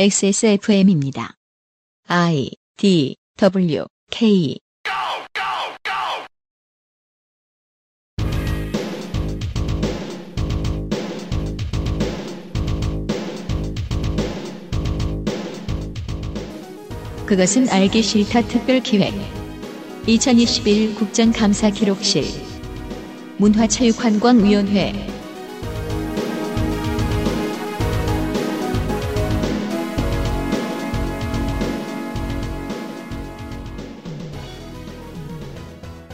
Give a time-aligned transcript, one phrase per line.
[0.00, 1.34] XSFM입니다.
[2.06, 4.60] I D W K.
[17.26, 19.12] 그것은 알기 싫다 특별 기획.
[20.06, 22.22] 2021 국정감사 기록실.
[23.38, 25.17] 문화체육관광위원회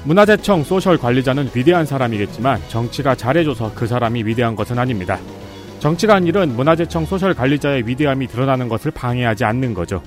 [0.04, 5.18] 문화재청 소셜 관리자는 위대한 사람이겠지만 정치가 잘해줘서 그 사람이 위대한 것은 아닙니다.
[5.78, 10.02] 정치가 한 일은 문화재청 소셜 관리자의 위대함이 드러나는 것을 방해하지 않는 거죠.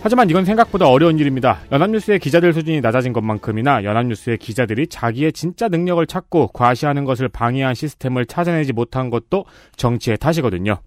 [0.00, 1.58] 하지만 이건 생각보다 어려운 일입니다.
[1.72, 8.26] 연합뉴스의 기자들 수준이 낮아진 것만큼이나 연합뉴스의 기자들이 자기의 진짜 능력을 찾고 과시하는 것을 방해한 시스템을
[8.26, 9.44] 찾아내지 못한 것도
[9.76, 10.78] 정치의 탓이거든요.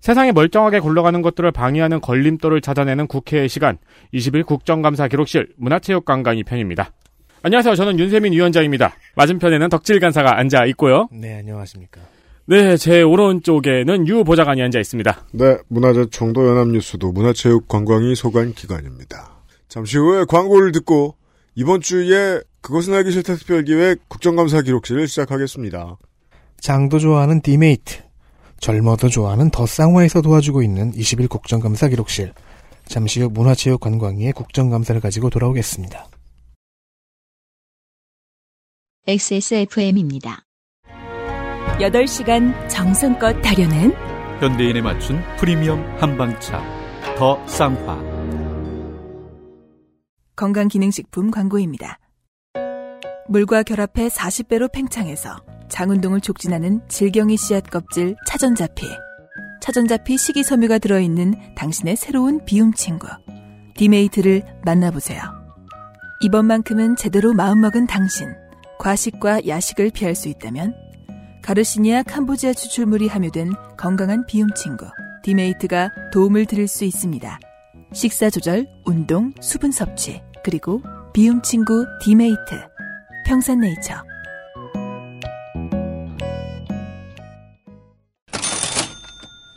[0.00, 3.78] 세상에 멀쩡하게 굴러가는 것들을 방해하는 걸림돌을 찾아내는 국회의 시간
[4.12, 6.92] 21 국정감사 기록실 문화체육관광위 편입니다.
[7.44, 7.74] 안녕하세요.
[7.74, 8.94] 저는 윤세민 위원장입니다.
[9.16, 11.08] 맞은편에는 덕질 간사가 앉아 있고요.
[11.10, 12.00] 네, 안녕하십니까.
[12.46, 15.26] 네, 제 오른쪽에는 유 보좌관이 앉아 있습니다.
[15.32, 19.42] 네, 문화재청도 연합뉴스도 문화체육관광위 소관 기관입니다.
[19.68, 21.16] 잠시 후에 광고를 듣고
[21.56, 25.96] 이번 주에 그것은 알기 싫다 특별기획 국정감사 기록실을 시작하겠습니다.
[26.60, 28.02] 장도 좋아하는 디메이트,
[28.60, 32.34] 젊어도 좋아하는 더 쌍화에서 도와주고 있는 21 국정감사 기록실.
[32.84, 36.06] 잠시 후 문화체육관광위의 국정감사를 가지고 돌아오겠습니다.
[39.08, 40.44] XSFM입니다.
[41.80, 43.92] 8시간 정성껏 다려낸
[44.38, 46.62] 현대인에 맞춘 프리미엄 한방차
[47.18, 48.00] 더 쌍화
[50.36, 51.98] 건강기능식품 광고입니다.
[53.28, 55.36] 물과 결합해 40배로 팽창해서
[55.68, 58.86] 장운동을 촉진하는 질경이 씨앗 껍질 차전자피
[59.60, 63.08] 차전자피 식이섬유가 들어있는 당신의 새로운 비움 친구
[63.74, 65.22] 디메이트를 만나보세요.
[66.20, 68.28] 이번만큼은 제대로 마음먹은 당신
[68.82, 70.74] 과식과 야식을 피할 수 있다면
[71.42, 74.86] 가르시니아 캄보지아 추출물이 함유된 건강한 비움 친구
[75.22, 77.38] 디메이트가 도움을 드릴 수 있습니다.
[77.92, 80.82] 식사 조절, 운동, 수분 섭취, 그리고
[81.12, 82.40] 비움 친구 디메이트.
[83.24, 83.94] 평산네이처.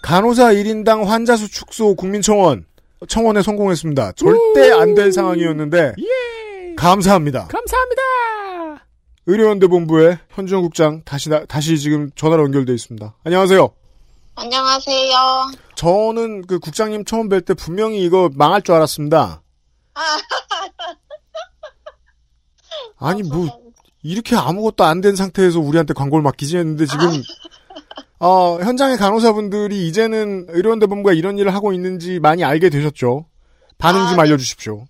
[0.03, 2.66] 간호사 1인당 환자 수 축소 국민청원
[3.08, 4.12] 청원에 성공했습니다.
[4.12, 5.94] 절대 안 될 상황이었는데
[6.78, 7.47] 감사합니다.
[7.47, 8.02] 감사합니다.
[9.28, 13.16] 의료연대 본부의 현주영 국장 다시 나- 다시 지금 전화로 연결돼 있습니다.
[13.24, 13.69] 안녕하세요.
[14.36, 15.13] 안녕하세요.
[15.75, 19.41] 저는 그 국장님 처음 뵐 때 분명히 이거 망할 줄 알았습니다.
[23.00, 23.47] 아니 뭐
[24.03, 27.22] 이렇게 아무것도 안 된 상태에서 우리한테 광고를 맡기지 했는데 지금
[28.19, 33.25] 어, 현장의 간호사분들이 이제는 의료연대 본부가 이런 일을 하고 있는지 많이 알게 되셨죠.
[33.78, 34.30] 반응 좀 아, 네.
[34.30, 34.85] 알려주십시오.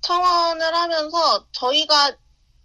[0.00, 2.12] 청원을 하면서 저희가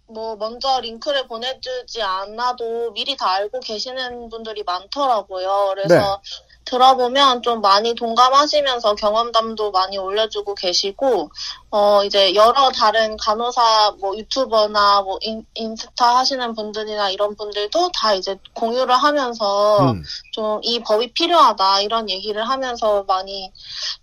[0.06, 5.72] 뭐 먼저 링크를 보내주지 않아도 미리 다 알고 계시는 분들이 많더라고요.
[5.74, 6.44] 그래서 네.
[6.66, 11.30] 들어보면 좀 많이 동감하시면서 경험담도 많이 올려주고 계시고,
[11.70, 18.14] 어, 이제 여러 다른 간호사, 뭐 유튜버나 뭐 인, 인스타 하시는 분들이나 이런 분들도 다
[18.14, 20.02] 이제 공유를 하면서 음.
[20.32, 23.50] 좀이 법이 필요하다 이런 얘기를 하면서 많이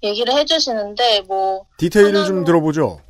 [0.03, 3.01] 얘기를 해주시는데 뭐 디테일을 좀 하나로- 들어보죠.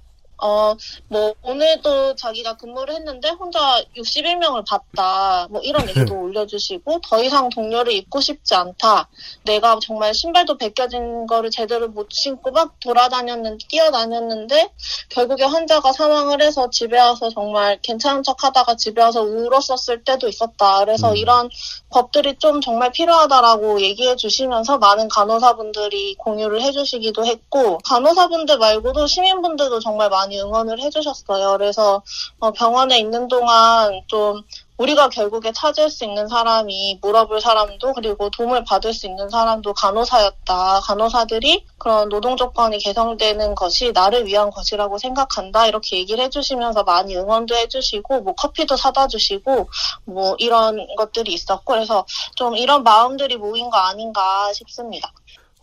[0.42, 0.76] 어,
[1.08, 3.60] 뭐, 오늘도 자기가 근무를 했는데 혼자
[3.96, 5.48] 61명을 봤다.
[5.50, 9.08] 뭐, 이런 얘기도 올려주시고, 더 이상 동료를 입고 싶지 않다.
[9.46, 14.70] 내가 정말 신발도 벗겨진 거를 제대로 못 신고 막 돌아다녔는데, 뛰어다녔는데,
[15.10, 20.80] 결국에 환자가 사망을 해서 집에 와서 정말 괜찮은 척 하다가 집에 와서 울었었을 때도 있었다.
[20.80, 21.18] 그래서 음.
[21.18, 21.50] 이런
[21.92, 29.80] 법들이 좀 정말 필요하다라고 얘기해 주시면서 많은 간호사분들이 공유를 해 주시기도 했고 간호사분들 말고도 시민분들도
[29.80, 31.58] 정말 많이 응원을 해주셨어요.
[31.58, 32.02] 그래서
[32.40, 34.42] 어, 병원에 있는 동안 좀
[34.82, 40.80] 우리가 결국에 찾을 수 있는 사람이 물어볼 사람도 그리고 도움을 받을 수 있는 사람도 간호사였다.
[40.82, 45.68] 간호사들이 그런 노동 조건이 개선되는 것이 나를 위한 것이라고 생각한다.
[45.68, 49.70] 이렇게 얘기를 해주시면서 많이 응원도 해주시고 뭐 커피도 사다 주시고
[50.06, 52.06] 뭐 이런 것들이 있었고 그래서
[52.36, 55.12] 좀 이런 마음들이 모인 거 아닌가 싶습니다.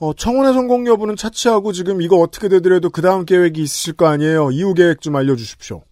[0.00, 4.50] 어, 청원의 성공 여부는 차치하고 지금 이거 어떻게 되더라도 그 다음 계획이 있으실 거 아니에요.
[4.52, 5.82] 이후 계획 좀 알려주십시오.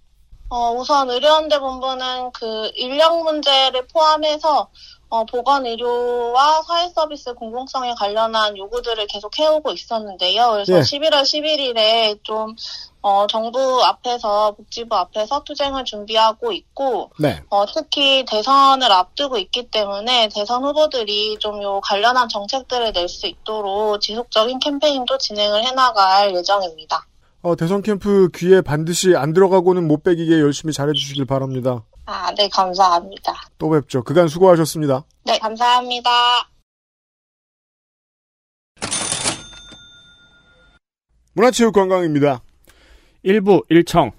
[0.48, 4.68] 어, 우선 의료연대 본부는 그 인력 문제를 포함해서
[5.08, 10.50] 어, 보건 의료와 사회 서비스 공공성에 관련한 요구들을 계속 해오고 있었는데요.
[10.52, 10.80] 그래서 예.
[10.80, 12.54] 11월 11일에 좀
[13.08, 17.40] 어, 정부 앞에서 복지부 앞에서 투쟁을 준비하고 있고 네.
[17.50, 24.00] 어, 특히 대선을 앞두고 있기 때문에 대선 후보들이 좀 요 관련한 정책들을 낼 수 있도록
[24.00, 27.06] 지속적인 캠페인도 진행을 해나갈 예정입니다.
[27.42, 31.84] 어, 대선 캠프 귀에 반드시 안 들어가고는 못 빼기게 열심히 잘해주시길 바랍니다.
[32.06, 33.32] 아, 네, 감사합니다.
[33.58, 34.02] 또 뵙죠.
[34.02, 35.04] 그간 수고하셨습니다.
[35.24, 36.10] 네, 감사합니다.
[41.34, 42.40] 문화체육관광입니다.
[43.28, 44.12] 일부 1청.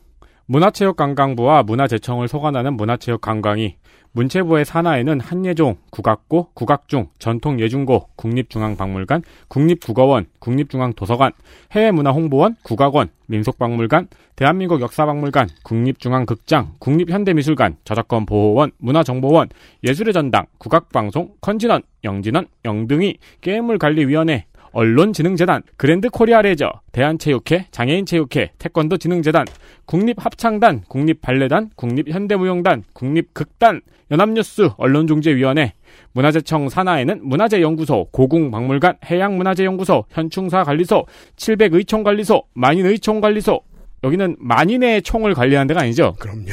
[0.48, 3.77] 문화체육관광부와 문화재청을 소관하는 문화체육관광이
[4.12, 11.31] 문체부의 산하에는 한예종, 국악고, 국악중, 전통예중고, 국립중앙박물관, 국립국어원, 국립중앙도서관,
[11.71, 19.48] 해외문화홍보원, 국악원, 민속박물관, 대한민국 역사박물관, 국립중앙극장, 국립현대미술관, 저작권보호원, 문화정보원,
[19.86, 24.48] 예술의 전당, 국악방송, 콘진원, 영진위, 영등위, 게임물관리위원회,
[24.78, 29.48] 언론진흥재단, 그랜드 코리아 레저, 대한체육회, 장애인체육회, 태권도진흥재단,
[29.86, 33.82] 국립합창단, 국립발레단, 국립현대무용단, 국립극단,
[34.12, 35.74] 연합뉴스, 언론중재위원회,
[36.12, 41.08] 문화재청 산하에는 문화재연구소, 고궁박물관, 해양문화재연구소, 현충사관리소,
[41.38, 43.60] 700의총관리소, 만인의총관리소,
[44.04, 46.14] 여기는 만인의 총을 관리하는 데가 아니죠?
[46.20, 46.52] 그럼요.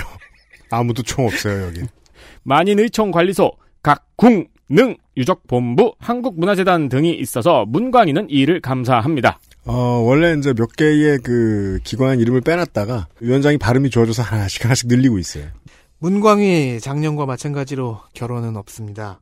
[0.70, 1.82] 아무도 총 없어요, 여기.
[2.44, 9.38] 만인의총관리소, 각 궁, 능, 유적본부, 한국문화재단 등이 있어서 문광희는 이를 감사합니다.
[9.66, 9.74] 어,
[10.04, 15.46] 원래 이제 몇 개의 그 기관 이름을 빼놨다가 위원장이 발음이 좋아져서 하나씩 하나씩 늘리고 있어요.
[15.98, 19.20] 문광희 작년과 마찬가지로 결혼은 없습니다.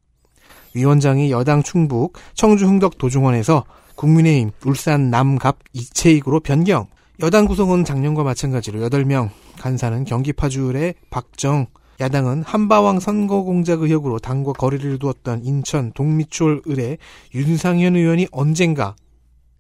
[0.75, 6.87] 위원장이 여당 충북 청주 흥덕 도중원에서 국민의힘 울산 남갑 이채익으로 변경.
[7.21, 9.31] 여당 구성은 작년과 마찬가지로 8명,
[9.61, 11.67] 간사는 경기 파주의 박정,
[12.03, 16.99] 야당은 한바왕 선거 공작 의혹으로 당과 거리를 두었던 인천 동미추홀 을의
[17.33, 18.97] 윤상현 의원이 언젠가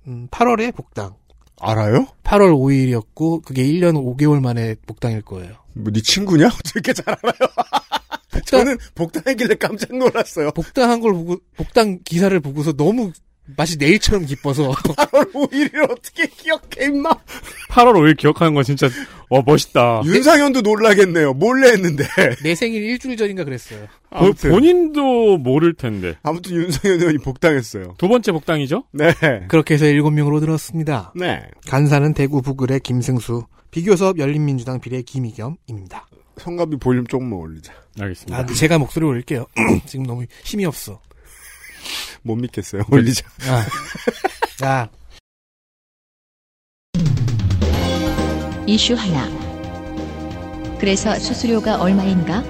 [0.09, 1.15] 음, 8월에 복당.
[1.61, 2.09] 알아요?
[2.25, 5.53] 8월 5일이었고 그게 1년 5개월 만에 복당일 거예요.
[5.75, 6.47] 뭐, 네 친구냐?
[6.53, 8.43] 어떻게 잘 알아요?
[8.47, 10.51] 저는 복당했길래 깜짝 놀랐어요.
[10.51, 13.13] 복당한 걸 보고 복당 기사를 보고서 너무
[13.57, 17.11] 마치 내일처럼 기뻐서 8월 5일을 어떻게 기억해, 임마?
[17.71, 18.89] 8월 5일 기억하는 건 진짜
[19.29, 20.03] 어 멋있다.
[20.05, 21.35] 윤상현도 놀라겠네요.
[21.35, 22.05] 몰래 했는데.
[22.43, 23.81] 내 생일 일주일 전인가 그랬어요.
[24.11, 26.15] 보- 아무튼, 본인도 모를 텐데.
[26.23, 27.95] 아무튼 윤상현 의원이 복당했어요.
[27.99, 28.85] 두 번째 복당이죠?
[28.93, 29.13] 네.
[29.49, 31.13] 그렇게 해서 7명으로 늘었습니다.
[31.17, 31.43] 네.
[31.67, 36.07] 간사는 대구 북을의 김승수, 비교섭 열린민주당 비례 김희겸입니다.
[36.39, 37.73] 성갑이 볼륨 조금만 올리자.
[38.01, 38.39] 알겠습니다.
[38.39, 39.47] 아, 제가 목소리 올릴게요.
[39.87, 41.01] 지금 너무 힘이 없어.
[42.23, 42.83] 못 믿겠어요.
[42.91, 43.27] 올리자.
[43.49, 43.67] 아.
[44.57, 44.91] 자,
[48.67, 49.29] 이슈 하나.
[50.79, 52.43] 그래서 수수료가 얼마인가?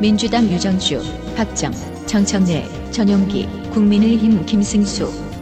[0.00, 1.00] 민주당 유정주,
[1.36, 1.72] 박정,
[2.06, 5.33] 정청래, 전용기, 국민의힘 김승수.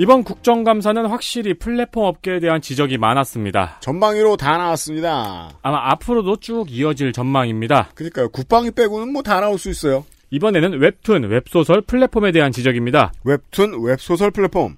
[0.00, 3.76] 이번 국정감사는 확실히 플랫폼 업계에 대한 지적이 많았습니다.
[3.80, 5.50] 전방위로 다 나왔습니다.
[5.60, 7.90] 아마 앞으로도 쭉 이어질 전망입니다.
[7.94, 8.30] 그러니까요.
[8.30, 10.06] 국방위 빼고는 뭐 다 나올 수 있어요.
[10.30, 13.12] 이번에는 웹툰, 웹소설, 플랫폼에 대한 지적입니다.
[13.24, 14.76] 웹툰, 웹소설 플랫폼.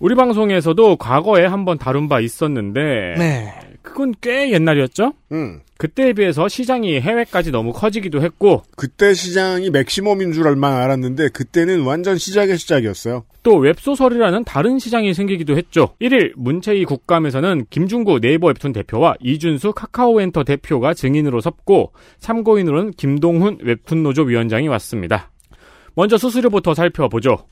[0.00, 3.54] 우리 방송에서도 과거에 한번 다룬 바 있었는데 네.
[3.86, 5.12] 그건 꽤 옛날이었죠?
[5.30, 5.60] 음.
[5.78, 12.18] 그때에 비해서 시장이 해외까지 너무 커지기도 했고 그때 시장이 맥시멈인 줄 알만 알았는데 그때는 완전
[12.18, 13.24] 시작의 시작이었어요.
[13.42, 15.90] 또 웹소설이라는 다른 시장이 생기기도 했죠.
[16.00, 24.02] 1일 문체위 국감에서는 김중구 네이버 웹툰 대표와 이준수 카카오엔터 대표가 증인으로 섰고 참고인으로는 김동훈 웹툰
[24.02, 25.30] 노조 위원장이 왔습니다.
[25.94, 27.46] 먼저 수수료부터 살펴보죠.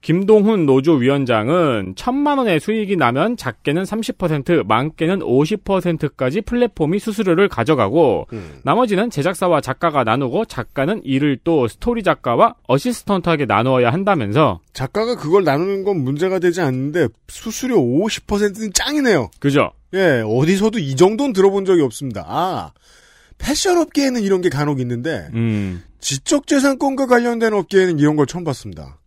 [0.00, 8.60] 김동훈 노조 위원장은 천만 원의 수익이 나면 작게는 30%, 많게는 50%까지 플랫폼이 수수료를 가져가고 음.
[8.62, 15.82] 나머지는 제작사와 작가가 나누고 작가는 이를 또 스토리 작가와 어시스턴트하게 나누어야 한다면서 작가가 그걸 나누는
[15.82, 19.30] 건 문제가 되지 않는데 수수료 50%는 짱이네요.
[19.40, 19.72] 그죠?
[19.94, 22.24] 예, 어디서도 이 정도는 들어본 적이 없습니다.
[22.28, 22.72] 아,
[23.38, 25.82] 패션 업계에는 이런 게 간혹 있는데 음.
[26.00, 28.98] 지적재산권과 관련된 업계에는 이런 걸 처음 봤습니다.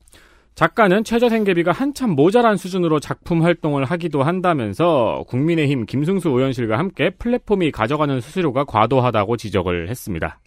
[0.60, 7.72] 작가는 최저 생계비가 한참 모자란 수준으로 작품 활동을 하기도 한다면서 국민의힘 김승수 의원실과 함께 플랫폼이
[7.72, 10.42] 가져가는 수수료가 과도하다고 지적을 했습니다.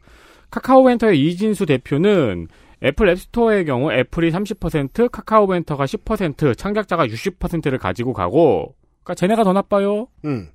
[0.51, 2.49] 카카오벤터의 이진수 대표는
[2.83, 10.09] 애플 앱스토어의 경우 애플이 30%, 카카오벤터가 10%, 창작자가 60%를 가지고 가고, 그러니까 쟤네가 더 나빠요.
[10.27, 10.51] 음.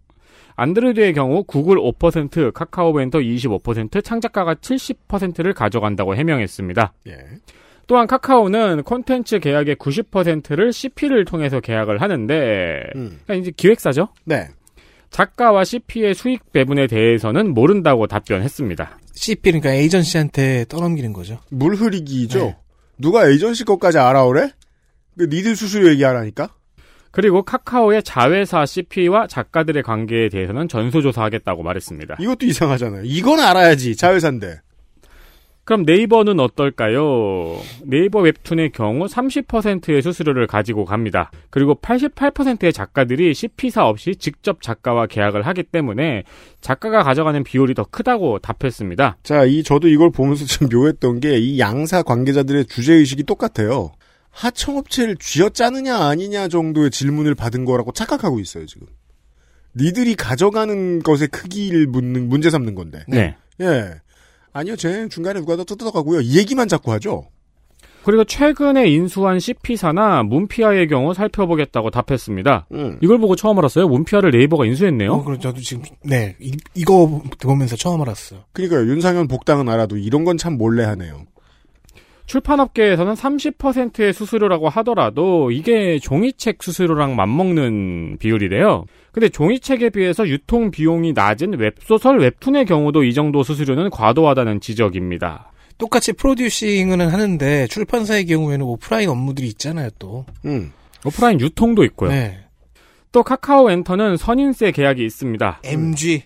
[0.56, 6.94] 안드로이드의 경우 구글 5%, 카카오벤터 25%, 창작가가 70%를 가져간다고 해명했습니다.
[7.08, 7.18] 예.
[7.88, 13.20] 또한 카카오는 콘텐츠 계약의 90%를 CP를 통해서 계약을 하는데 음.
[13.24, 14.10] 그러니까 이제 기획사죠.
[14.26, 14.50] 네.
[15.10, 19.00] 작가와 CP의 수익 배분에 대해서는 모른다고 답변했습니다.
[19.14, 21.40] CP 그러니까 에이전시한테 떠넘기는 거죠.
[21.50, 22.40] 물 흐리기죠.
[22.40, 22.58] 네.
[22.98, 24.52] 누가 에이전시 것까지 알아오래?
[25.18, 26.50] 그 니들 수수료 얘기하라니까?
[27.12, 32.18] 그리고 카카오의 자회사 CP와 작가들의 관계에 대해서는 전수조사하겠다고 말했습니다.
[32.20, 33.04] 이것도 이상하잖아요.
[33.06, 33.96] 이건 알아야지.
[33.96, 34.60] 자회사인데.
[35.68, 37.60] 그럼 네이버는 어떨까요?
[37.84, 41.30] 네이버 웹툰의 경우 30%의 수수료를 가지고 갑니다.
[41.50, 46.24] 그리고 88%의 작가들이 CP사 없이 직접 작가와 계약을 하기 때문에
[46.62, 49.18] 작가가 가져가는 비율이 더 크다고 답했습니다.
[49.24, 53.92] 자, 이 저도 이걸 보면서 좀 묘했던 게 이 양사 관계자들의 주제 의식이 똑같아요.
[54.30, 58.88] 하청업체를 쥐어짜느냐 아니냐 정도의 질문을 받은 거라고 착각하고 있어요, 지금.
[59.76, 63.04] 니들이 가져가는 것의 크기를 묻는 문제 삼는 건데.
[63.10, 63.36] 네.
[63.60, 63.96] 예.
[64.54, 66.22] 아니요, 쟤 중간에 누가 더 뜯어가고요.
[66.22, 67.28] 이 얘기만 자꾸 하죠.
[68.04, 72.68] 그리고 최근에 인수한 CP사나 문피아의 경우 살펴보겠다고 답했습니다.
[72.72, 72.98] 음.
[73.02, 73.90] 이걸 보고 처음 알았어요.
[73.90, 75.12] 문피아를 네이버가 인수했네요.
[75.12, 78.46] 어, 그럼 저도 지금 네 이, 이거 보면서 처음 알았어요.
[78.54, 78.88] 그러니까요.
[78.88, 81.26] 윤상현 복당은 알아도 이런 건 참 몰래 하네요.
[82.28, 88.86] 출판업계에서는 30%의 수수료라고 하더라도 이게 종이책 수수료랑 맞먹는 비율이래요.
[89.12, 95.52] 근데 종이책에 비해서 유통 비용이 낮은 웹소설 웹툰의 경우도 이 정도 수수료는 과도하다는 지적입니다.
[95.78, 100.26] 똑같이 프로듀싱은 하는데 출판사의 경우에는 오프라인 업무들이 있잖아요 또.
[100.46, 100.72] 음.
[101.06, 102.10] 오프라인 유통도 있고요.
[102.10, 102.40] 네.
[103.12, 105.62] 또 카카오 엔터는 선인세 계약이 있습니다.
[105.64, 106.24] MG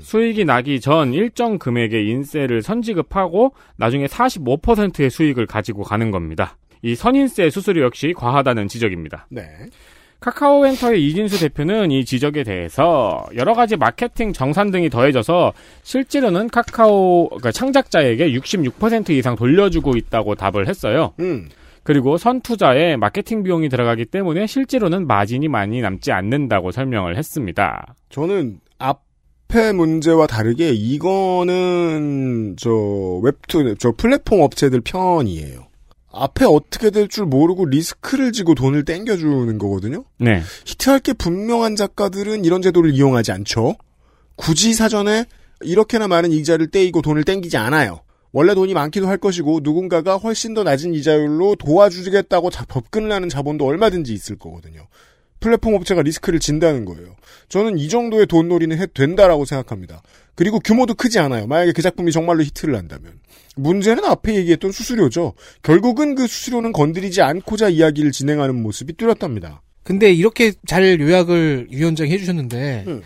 [0.00, 6.56] 수익이 나기 전 일정 금액의 인세를 선지급하고 나중에 45%의 수익을 가지고 가는 겁니다.
[6.82, 9.26] 이 선인세 수수료 역시 과하다는 지적입니다.
[9.30, 9.42] 네.
[10.20, 15.52] 카카오엔터의 이진수 대표는 이 지적에 대해서 여러 가지 마케팅 정산 등이 더해져서
[15.82, 21.14] 실제로는 카카오 그러니까 창작자에게 66% 이상 돌려주고 있다고 답을 했어요.
[21.20, 21.48] 음.
[21.84, 27.94] 그리고 선투자에 마케팅 비용이 들어가기 때문에 실제로는 마진이 많이 남지 않는다고 설명을 했습니다.
[28.10, 28.58] 저는
[29.50, 32.70] 앞의 문제와 다르게 이거는 저
[33.22, 35.66] 웹툰 저 플랫폼 업체들 편이에요.
[36.12, 40.04] 앞에 어떻게 될 줄 모르고 리스크를 지고 돈을 땡겨주는 거거든요.
[40.18, 40.42] 네.
[40.66, 43.76] 히트할 게 분명한 작가들은 이런 제도를 이용하지 않죠.
[44.36, 45.24] 굳이 사전에
[45.62, 48.00] 이렇게나 많은 이자를 떼이고 돈을 땡기지 않아요.
[48.32, 53.64] 원래 돈이 많기도 할 것이고 누군가가 훨씬 더 낮은 이자율로 도와주겠다고 자- 법근을 하는 자본도
[53.64, 54.86] 얼마든지 있을 거거든요.
[55.40, 57.16] 플랫폼 업체가 리스크를 진다는 거예요.
[57.48, 60.02] 저는 이 정도의 돈놀이는 해도 된다라고 생각합니다.
[60.34, 61.46] 그리고 규모도 크지 않아요.
[61.46, 63.20] 만약에 그 작품이 정말로 히트를 한다면.
[63.56, 65.34] 문제는 앞에 얘기했던 수수료죠.
[65.62, 69.62] 결국은 그 수수료는 건드리지 않고자 이야기를 진행하는 모습이 뚜렷합니다.
[69.82, 73.02] 근데 이렇게 잘 요약을 위원장이 해주셨는데 음.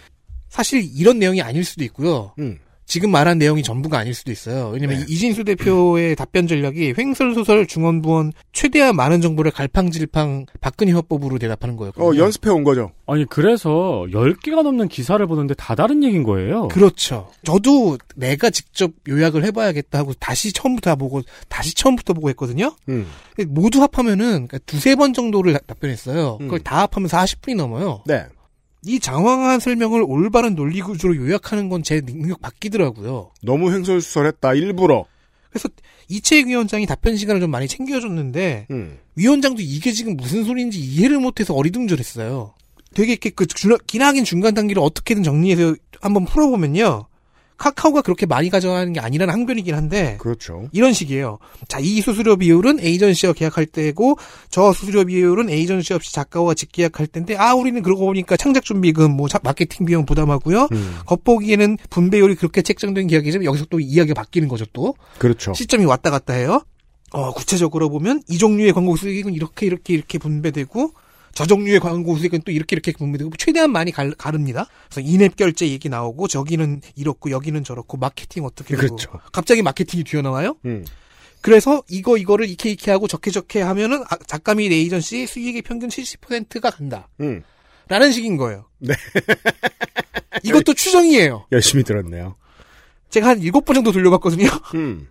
[0.48, 2.34] 사실 이런 내용이 아닐 수도 있고요.
[2.38, 2.58] 음.
[2.92, 4.68] 지금 말한 내용이 전부가 아닐 수도 있어요.
[4.68, 5.06] 왜냐면 네.
[5.08, 12.06] 이진수 대표의 답변 전략이 횡설소설 중원부원 최대한 많은 정보를 갈팡질팡 박근혜 화법으로 대답하는 거였거든요.
[12.06, 12.90] 어, 연습해 온 거죠.
[13.06, 16.68] 아니 그래서 10개가 넘는 기사를 보는데 다 다른 얘기인 거예요.
[16.68, 17.30] 그렇죠.
[17.44, 22.76] 저도 내가 직접 요약을 해봐야겠다 하고 다시 처음부터 다 보고 다시 처음부터 보고 했거든요.
[22.90, 23.06] 음.
[23.48, 26.36] 모두 합하면은 그러니까 두세 번 정도를 답변했어요.
[26.42, 26.46] 음.
[26.46, 28.02] 그걸 다 합하면 40분이 넘어요.
[28.04, 28.26] 네.
[28.84, 33.30] 이 장황한 설명을 올바른 논리 구조로 요약하는 건 제 능력 바뀌더라고요.
[33.42, 34.54] 너무 횡설수설했다.
[34.54, 35.04] 일부러.
[35.50, 35.68] 그래서
[36.08, 38.98] 이채익 위원장이 답변 시간을 좀 많이 챙겨줬는데 음.
[39.16, 42.54] 위원장도 이게 지금 무슨 소리인지 이해를 못해서 어리둥절했어요.
[42.94, 47.06] 되게 이렇게 그 중- 기나긴 중간 단계를 어떻게든 정리해서 한번 풀어보면요.
[47.62, 50.68] 카카오가 그렇게 많이 가져가는 게 아니라는 항변이긴 한데 그렇죠.
[50.72, 51.38] 이런 식이에요.
[51.68, 54.16] 자, 이 수수료 비율은 에이전시와 계약할 때고
[54.50, 59.28] 저 수수료 비율은 에이전시 없이 작가와 직계약할 때인데 아 우리는 그러고 보니까 창작 준비금 뭐
[59.28, 60.68] 자- 마케팅 비용 부담하고요.
[60.72, 60.96] 음.
[61.06, 64.94] 겉보기에는 분배율이 그렇게 책정된 계약이지만 여기서 또 이야기가 바뀌는 거죠 또.
[65.18, 65.54] 그렇죠.
[65.54, 66.64] 시점이 왔다 갔다 해요.
[67.12, 70.94] 어, 구체적으로 보면 이 종류의 광고 수익은 이렇게 이렇게 이렇게 분배되고
[71.34, 74.66] 저 종류의 광고 수익은 또 이렇게 이렇게 분배되고 최대한 많이 갈, 가릅니다.
[74.90, 79.10] 그래서 인앱 결제 얘기 나오고 저기는 이렇고 여기는 저렇고 마케팅 어떻게 되고 그렇죠.
[79.32, 80.56] 갑자기 마케팅이 튀어나와요.
[80.66, 80.84] 음.
[81.40, 85.88] 그래서 이거 이거를 이케 이케 하고 저케 저케 하면은 아, 작가 및 에이전시 수익의 평균
[85.88, 87.08] 70%가 간다.
[87.20, 87.42] 음.
[87.88, 88.66] 라는 식인 거예요.
[88.78, 88.94] 네.
[90.44, 91.46] 이것도 추정이에요.
[91.52, 92.36] 열심히 들었네요.
[93.10, 94.46] 제가 한 일곱 번 정도 돌려봤거든요.
[94.74, 95.08] 음.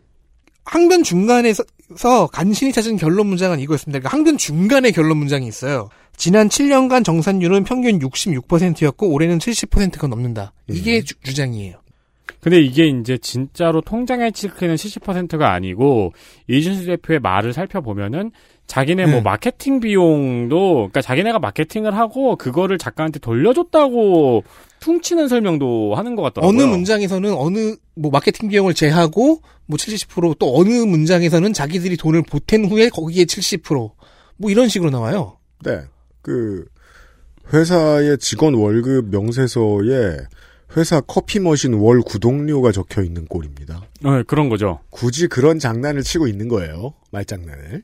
[0.64, 1.64] 항변 중간에서
[2.32, 4.00] 간신히 찾은 결론 문장은 이거였습니다.
[4.00, 5.90] 그러니까 항변 중간에 결론 문장이 있어요.
[6.16, 10.54] 지난 7년간 정산율은 평균 66%였고 올해는 70%가 넘는다.
[10.68, 11.82] 이게 주, 주장이에요.
[12.42, 16.14] 근데 이게 이제 진짜로 통장에 찍히는 70%가 아니고
[16.48, 18.32] 이준수 대표의 말을 살펴보면은
[18.66, 19.22] 자기네 뭐 네.
[19.22, 24.44] 마케팅 비용도 그러니까 자기네가 마케팅을 하고 그거를 작가한테 돌려줬다고
[24.80, 26.58] 퉁치는 설명도 하는 것 같더라고요.
[26.58, 32.90] 어느 문장에서는 어느 뭐 마케팅 비용을 제하고 뭐 70%또 어느 문장에서는 자기들이 돈을 보탠 후에
[32.90, 33.92] 거기에 70%뭐
[34.50, 35.38] 이런 식으로 나와요.
[35.64, 35.82] 네.
[36.22, 36.66] 그
[37.54, 40.18] 회사의 직원 월급 명세서에
[40.78, 43.82] 회사 커피 머신 월 구독료가 적혀 있는 꼴입니다.
[44.04, 44.80] 네, 그런 거죠.
[44.90, 46.94] 굳이 그런 장난을 치고 있는 거예요.
[47.12, 47.84] 말장난을.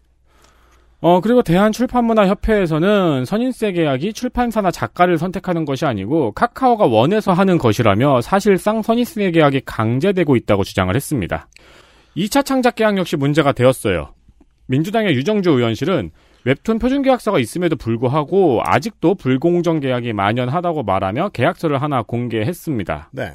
[1.00, 8.82] 어, 그리고 대한출판문화협회에서는 선인세 계약이 출판사나 작가를 선택하는 것이 아니고 카카오가 원해서 하는 것이라며 사실상
[8.82, 11.48] 선인세 계약이 강제되고 있다고 주장을 했습니다.
[12.15, 14.13] 2차 창작 계약 역시 문제가 되었어요.
[14.65, 16.12] 민주당의 유정주 의원실은
[16.48, 23.10] 웹툰 표준 계약서가 있음에도 불구하고 아직도 불공정 계약이 만연하다고 말하며 계약서를 하나 공개했습니다.
[23.12, 23.34] 네.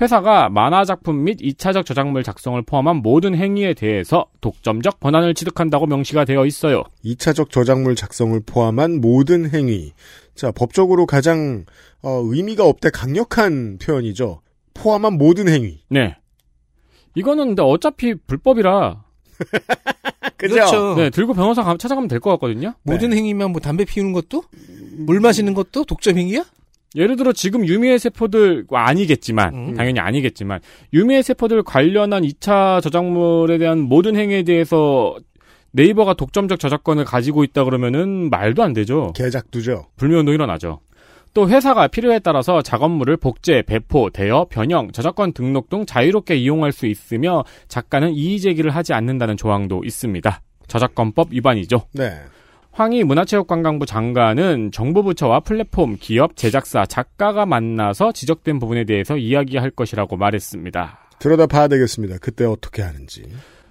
[0.00, 6.24] 회사가 만화 작품 및 2차적 저작물 작성을 포함한 모든 행위에 대해서 독점적 권한을 취득한다고 명시가
[6.24, 6.84] 되어 있어요.
[7.04, 9.92] 2차적 저작물 작성을 포함한 모든 행위.
[10.34, 11.66] 자, 법적으로 가장
[12.00, 14.40] 어, 의미가 없대 강력한 표현이죠.
[14.72, 15.82] 포함한 모든 행위.
[15.90, 16.16] 네.
[17.14, 19.04] 이거는 근데 어차피 불법이라
[20.36, 20.94] 그렇죠.
[20.96, 22.74] 네, 들고 변호사 가- 찾아가면 될 것 같거든요.
[22.82, 24.42] 모든 행위면 뭐 담배 피우는 것도
[24.98, 26.44] 물 마시는 것도 독점 행위야?
[26.96, 29.74] 예를 들어 지금 유미의 세포들 아니겠지만 음.
[29.74, 30.60] 당연히 아니겠지만
[30.92, 35.16] 유미의 세포들 관련한 2차 저작물에 대한 모든 행위에 대해서
[35.72, 39.12] 네이버가 독점적 저작권을 가지고 있다 그러면은 말도 안 되죠.
[39.16, 39.86] 개작두죠.
[39.96, 40.78] 불매운동 일어나죠.
[41.34, 46.86] 또 회사가 필요에 따라서 작업물을 복제, 배포, 대여, 변형, 저작권 등록 등 자유롭게 이용할 수
[46.86, 50.40] 있으며 작가는 이의 제기를 하지 않는다는 조항도 있습니다.
[50.68, 51.82] 저작권법 위반이죠.
[51.92, 52.12] 네.
[52.70, 60.98] 황희 문화체육관광부 장관은 정부부처와 플랫폼, 기업, 제작사, 작가가 만나서 지적된 부분에 대해서 이야기할 것이라고 말했습니다.
[61.18, 62.18] 들여다 봐야 되겠습니다.
[62.20, 63.24] 그때 어떻게 하는지.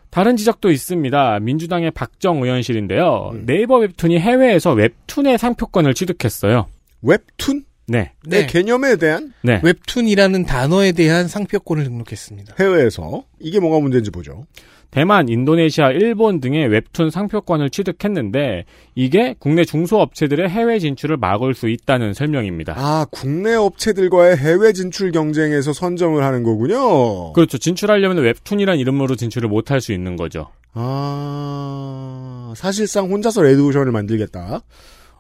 [0.10, 1.40] 다른 지적도 있습니다.
[1.40, 3.32] 민주당의 박정 의원실인데요.
[3.34, 3.46] 음.
[3.46, 6.68] 네이버 웹툰이 해외에서 웹툰의 상표권을 취득했어요.
[7.04, 7.66] 웹툰?
[7.86, 8.14] 네.
[8.26, 9.60] 내 개념에 대한 네.
[9.62, 12.56] 웹툰이라는 단어에 대한 상표권을 등록했습니다.
[12.60, 14.46] 해외에서 이게 뭐가 문제인지 보죠.
[14.90, 22.14] 대만, 인도네시아, 일본 등의 웹툰 상표권을 취득했는데 이게 국내 중소업체들의 해외 진출을 막을 수 있다는
[22.14, 22.76] 설명입니다.
[22.78, 27.34] 아, 국내 업체들과의 해외 진출 경쟁에서 선점을 하는 거군요.
[27.34, 27.58] 그렇죠.
[27.58, 30.50] 진출하려면 웹툰이란 이름으로 진출을 못할 수 있는 거죠.
[30.76, 34.62] 아, 사실상 혼자서 레드오션을 만들겠다.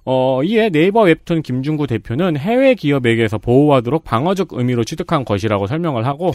[0.05, 6.33] 어, 이에 네이버 웹툰 김중구 대표는 해외 기업에게서 보호하도록 방어적 의미로 취득한 것이라고 설명을 하고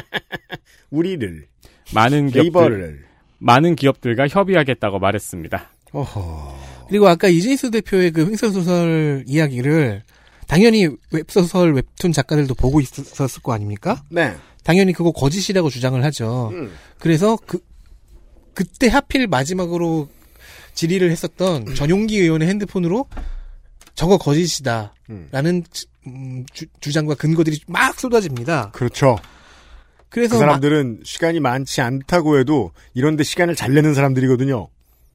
[0.90, 1.46] 우리를,
[1.94, 3.04] 많은 기업들.
[3.38, 5.70] 많은 기업들과 협의하겠다고 말했습니다.
[5.92, 6.56] 어허.
[6.88, 10.02] 그리고 아까 이진수 대표의 그 횡설소설 이야기를
[10.46, 14.02] 당연히 웹소설 웹툰 작가들도 보고 있었을 거 아닙니까?
[14.10, 14.34] 네.
[14.62, 16.50] 당연히 그거 거짓이라고 주장을 하죠.
[16.52, 16.72] 음.
[16.98, 17.58] 그래서 그
[18.54, 20.08] 그때 하필 마지막으로
[20.74, 23.06] 질의를 했었던 전용기 의원의 핸드폰으로
[23.94, 24.92] 저거 거짓이다
[25.30, 25.62] 라는
[26.06, 26.06] 음.
[26.06, 28.70] 음, 주, 주장과 근거들이 막 쏟아집니다.
[28.72, 29.16] 그렇죠.
[30.08, 34.68] 그래서 그 사람들은 시간이 많지 않다고 해도 이런데 시간을 잘 내는 사람들이거든요.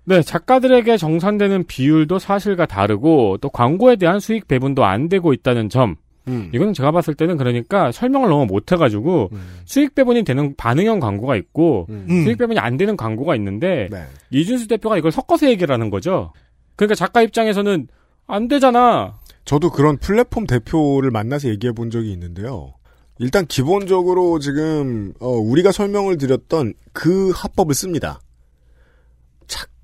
[0.06, 5.96] 네, 작가들에게 정산되는 비율도 사실과 다르고 또 광고에 대한 수익 배분도 안 되고 있다는 점.
[6.28, 6.50] 음.
[6.54, 9.32] 이건 제가 봤을 때는 그러니까 설명을 너무 못 해가지고
[9.66, 12.06] 수익 배분이 되는 반응형 광고가 있고 음.
[12.10, 12.24] 음.
[12.24, 14.04] 수익 배분이 안 되는 광고가 있는데 네.
[14.30, 16.34] 이준수 대표가 이걸 섞어서 얘기를 하는 거죠.
[16.76, 17.88] 그러니까 작가 입장에서는
[18.28, 19.20] 안 되잖아.
[19.46, 22.74] 저도 그런 플랫폼 대표를 만나서 얘기해 본 적이 있는데요.
[23.18, 28.22] 일단 기본적으로 지금 어, 우리가 설명을 드렸던 그 합법을 씁니다.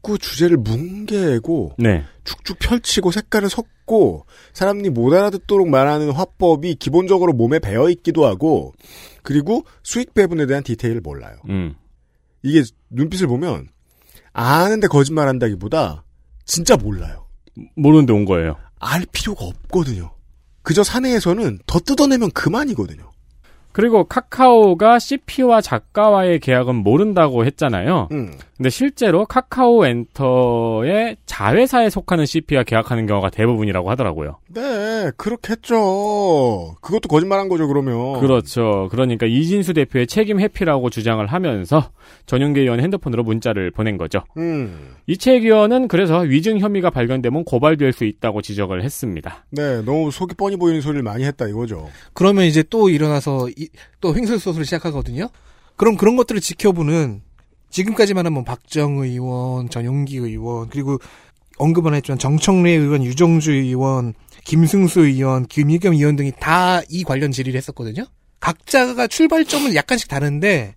[0.05, 2.03] 자꾸 주제를 뭉개고 네.
[2.23, 8.73] 축축 펼치고 색깔을 섞고 사람들이 못 알아듣도록 말하는 화법이 기본적으로 몸에 배어 있기도 하고
[9.23, 11.37] 그리고 수익 배분에 대한 디테일을 몰라요.
[11.49, 11.73] 음.
[12.43, 13.67] 이게 눈빛을 보면
[14.31, 16.03] 아는데 거짓말한다기보다
[16.45, 17.25] 진짜 몰라요.
[17.75, 18.57] 모르는데 온 거예요.
[18.79, 20.11] 알 필요가 없거든요.
[20.61, 23.11] 그저 사내에서는 더 뜯어내면 그만이거든요.
[23.75, 28.07] 그리고 카카오가 CP와 작가와의 계약은 모른다고 했잖아요.
[28.13, 28.31] 음.
[28.57, 34.37] 근데 실제로 카카오 엔터의 자회사에 속하는 CP와 계약하는 경우가 대부분이라고 하더라고요.
[34.53, 36.75] 네, 그렇겠죠.
[36.81, 38.19] 그것도 거짓말한 거죠, 그러면.
[38.21, 38.87] 그렇죠.
[38.91, 41.89] 그러니까 이진수 대표의 책임 회피라고 주장을 하면서
[42.27, 44.23] 전용기 의원 핸드폰으로 문자를 보낸 거죠.
[44.37, 44.95] 음.
[45.07, 49.45] 이채익 의원은 그래서 위증 혐의가 발견되면 고발될 수 있다고 지적을 했습니다.
[49.51, 51.89] 네, 너무 속이 뻔히 보이는 소리를 많이 했다 이거죠.
[52.13, 53.67] 그러면 이제 또 일어나서 이-
[53.99, 55.27] 또 횡설소설을 시작하거든요.
[55.75, 57.21] 그럼 그런 것들을 지켜보는
[57.75, 60.97] 지금까지만 하면 박정 의원, 전용기 의원 그리고
[61.57, 64.13] 언급 안 했지만 정청래 의원, 유정주 의원,
[64.45, 68.05] 김승수 의원, 김의겸 의원 등이 다 이 관련 질의를 했었거든요.
[68.39, 70.75] 각자가 출발점은 약간씩 다른데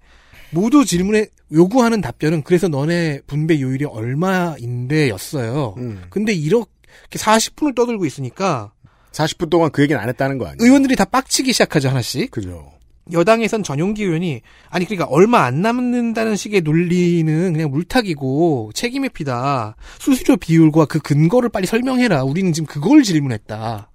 [0.50, 5.74] 모두 질문에 요구하는 답변은 그래서 너네 분배 요율이 얼마인데였어요.
[5.78, 6.02] 음.
[6.10, 6.66] 근데 이렇게
[7.12, 8.72] 40분을 떠들고 있으니까
[9.12, 10.56] 40분 동안 그 얘기는 안 했다는 거 아니에요?
[10.60, 12.30] 의원들이 다 빡치기 시작하죠 하나씩.
[12.32, 12.72] 그죠.
[13.12, 19.76] 여당에선 전용기 의원이 아니 그러니까 얼마 안 남는다는 식의 논리는 그냥 물타기고 책임 회피다.
[19.98, 22.24] 수수료 비율과 그 근거를 빨리 설명해라.
[22.24, 23.90] 우리는 지금 그걸 질문했다.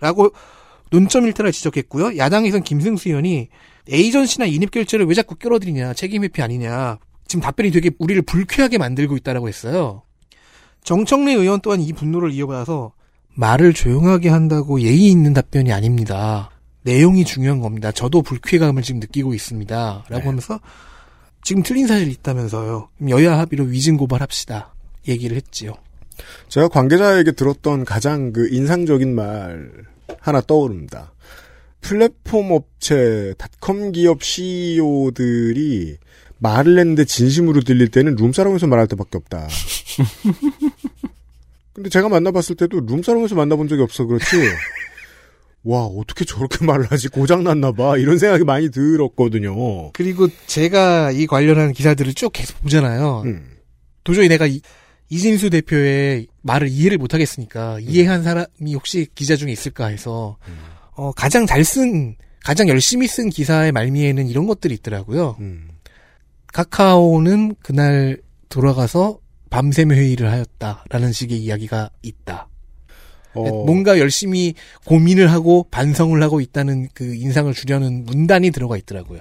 [0.00, 0.32] 라고
[0.90, 2.18] 논점 일탈을 지적했고요.
[2.18, 3.48] 야당에선 김승수 의원이
[3.88, 6.98] 에이전시나 인입결제를 왜 자꾸 끌어들이냐, 책임 회피 아니냐.
[7.26, 10.02] 지금 답변이 되게 우리를 불쾌하게 만들고 있다라고 했어요.
[10.84, 12.92] 정청래 의원 또한 이 분노를 이어받아서
[13.34, 16.50] 말을 조용하게 한다고 예의 있는 답변이 아닙니다.
[16.82, 17.92] 내용이 중요한 겁니다.
[17.92, 20.04] 저도 불쾌감을 지금 느끼고 있습니다.
[20.08, 20.26] 라고 네.
[20.26, 20.60] 하면서
[21.42, 22.88] 지금 틀린 사실이 있다면서요.
[23.08, 24.74] 여야 합의로 위증 고발합시다.
[25.08, 25.74] 얘기를 했지요.
[26.48, 29.70] 제가 관계자에게 들었던 가장 그 인상적인 말
[30.20, 31.12] 하나 떠오릅니다.
[31.80, 35.96] 플랫폼 업체, 닷컴 기업 CEO들이
[36.38, 39.48] 말을 했는데 진심으로 들릴 때는 룸사롱에서 말할 때밖에 없다.
[41.72, 44.24] 근데 제가 만나봤을 때도 룸사롱에서 만나본 적이 없어 그렇지.
[45.64, 49.92] 와 어떻게 저렇게 말을 하지 고장났나 봐 이런 생각이 많이 들었거든요.
[49.92, 53.22] 그리고 제가 이 관련한 기사들을 쭉 계속 보잖아요.
[53.26, 53.56] 음.
[54.04, 54.60] 도저히 내가 이,
[55.08, 60.36] 이진수 대표의 말을 이해를 못하겠으니까 이해한 사람이 혹시 기자 중에 있을까 해서
[60.94, 65.36] 어, 가장 잘 쓴, 가장 열심히 쓴 기사의 말미에는 이런 것들이 있더라고요.
[65.40, 65.68] 음.
[66.52, 69.18] 카카오는 그날 돌아가서
[69.50, 72.48] 밤샘 회의를 하였다라는 식의 이야기가 있다.
[73.34, 79.20] 어, 뭔가 열심히 고민을 하고 반성을 하고 있다는 그 인상을 주려는 문단이 들어가 있더라고요.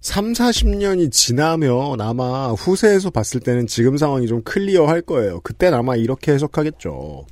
[0.00, 5.40] 3, 40년이 지나면 아마 후세에서 봤을 때는 지금 상황이 좀 클리어할 거예요.
[5.40, 7.26] 그땐 아마 이렇게 해석하겠죠.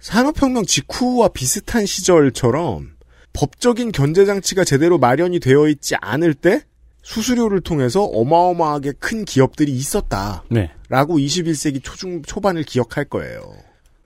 [0.00, 2.94] 산업혁명 직후와 비슷한 시절처럼
[3.32, 6.62] 법적인 견제장치가 제대로 마련이 되어 있지 않을 때
[7.02, 10.44] 수수료를 통해서 어마어마하게 큰 기업들이 있었다.
[10.50, 10.70] 네.
[10.88, 13.54] 라고 21세기 초중, 초반을 기억할 거예요.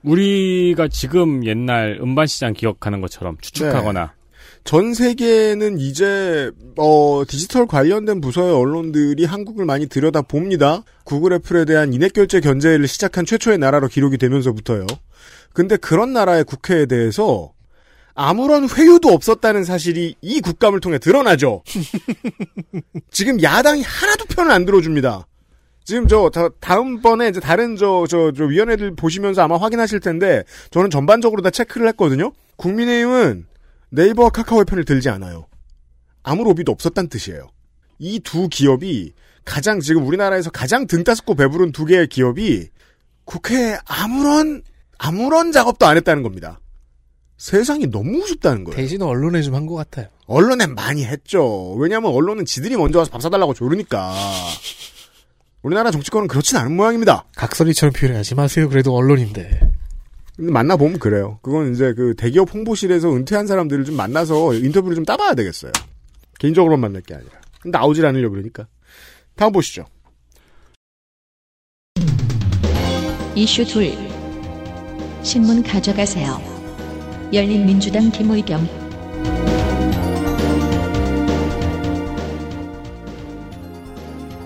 [0.03, 4.13] 우리가 지금 옛날 음반 시장 기억하는 것처럼 추측하거나
[4.63, 10.83] 전 세계는 이제 어, 디지털 관련된 부서의 언론들이 한국을 많이 들여다 봅니다.
[11.03, 14.85] 구글 애플에 대한 인앱 결제 견제를 시작한 최초의 나라로 기록이 되면서부터요.
[15.53, 17.51] 근데 그런 나라의 국회에 대해서
[18.13, 21.63] 아무런 회유도 없었다는 사실이 이 국감을 통해 드러나죠.
[23.11, 25.25] 지금 야당이 하나도 편을 안 들어줍니다.
[25.89, 30.91] 지금 저 다, 다음번에 이제 다른 저, 저, 저 위원회들 보시면서 아마 확인하실 텐데 저는
[30.91, 32.31] 전반적으로 다 체크를 했거든요.
[32.57, 33.47] 국민의힘은
[33.89, 35.47] 네이버와 카카오의 편을 들지 않아요.
[36.21, 37.49] 아무 로비도 없었단 뜻이에요.
[37.97, 39.13] 이 두 기업이
[39.45, 42.67] 가장 지금 우리나라에서 가장 등 따스고 배부른 두 개의 기업이
[43.25, 44.61] 국회에 아무런
[44.99, 46.59] 아무런 작업도 안 했다는 겁니다.
[47.37, 48.75] 세상이 너무 우습다는 거예요.
[48.75, 50.05] 대신 언론에 좀 한 것 같아요.
[50.27, 51.71] 언론에 많이 했죠.
[51.79, 54.13] 왜냐하면 언론은 지들이 먼저 와서 밥 사달라고 조르니까.
[55.61, 57.25] 우리나라 정치권은 그렇진 않은 모양입니다.
[57.35, 58.69] 각설이처럼 표현하지 마세요.
[58.69, 59.59] 그래도 언론인데.
[60.37, 61.39] 만나보면 그래요.
[61.41, 65.71] 그건 이제 그 대기업 홍보실에서 은퇴한 사람들을 좀 만나서 인터뷰를 좀 따봐야 되겠어요.
[66.39, 67.31] 개인적으로 만날 게 아니라.
[67.61, 68.67] 근데 나오질 않으려고 그러니까.
[69.35, 69.85] 다음 보시죠.
[73.35, 73.91] 이슈 둘.
[75.23, 76.39] 신문 가져가세요.
[77.33, 78.65] 열린민주당 김의겸.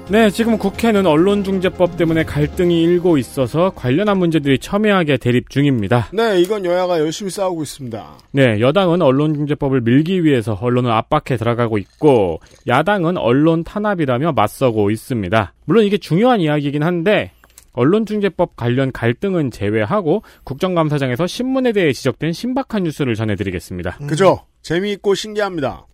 [0.10, 6.10] 네, 지금 국회는 언론중재법 때문에 갈등이 일고 있어서 관련한 문제들이 첨예하게 대립 중입니다.
[6.12, 8.18] 네, 이건 여야가 열심히 싸우고 있습니다.
[8.32, 15.54] 네, 여당은 언론중재법을 밀기 위해서 언론을 압박해 들어가고 있고, 야당은 언론 탄압이라며 맞서고 있습니다.
[15.66, 17.32] 물론 이게 중요한 이야기이긴 한데,
[17.72, 24.00] 언론중재법 관련 갈등은 제외하고 국정감사장에서 신문에 대해 지적된 신박한 뉴스를 전해드리겠습니다.
[24.08, 24.42] 그죠?
[24.62, 25.86] 재미있고 신기합니다.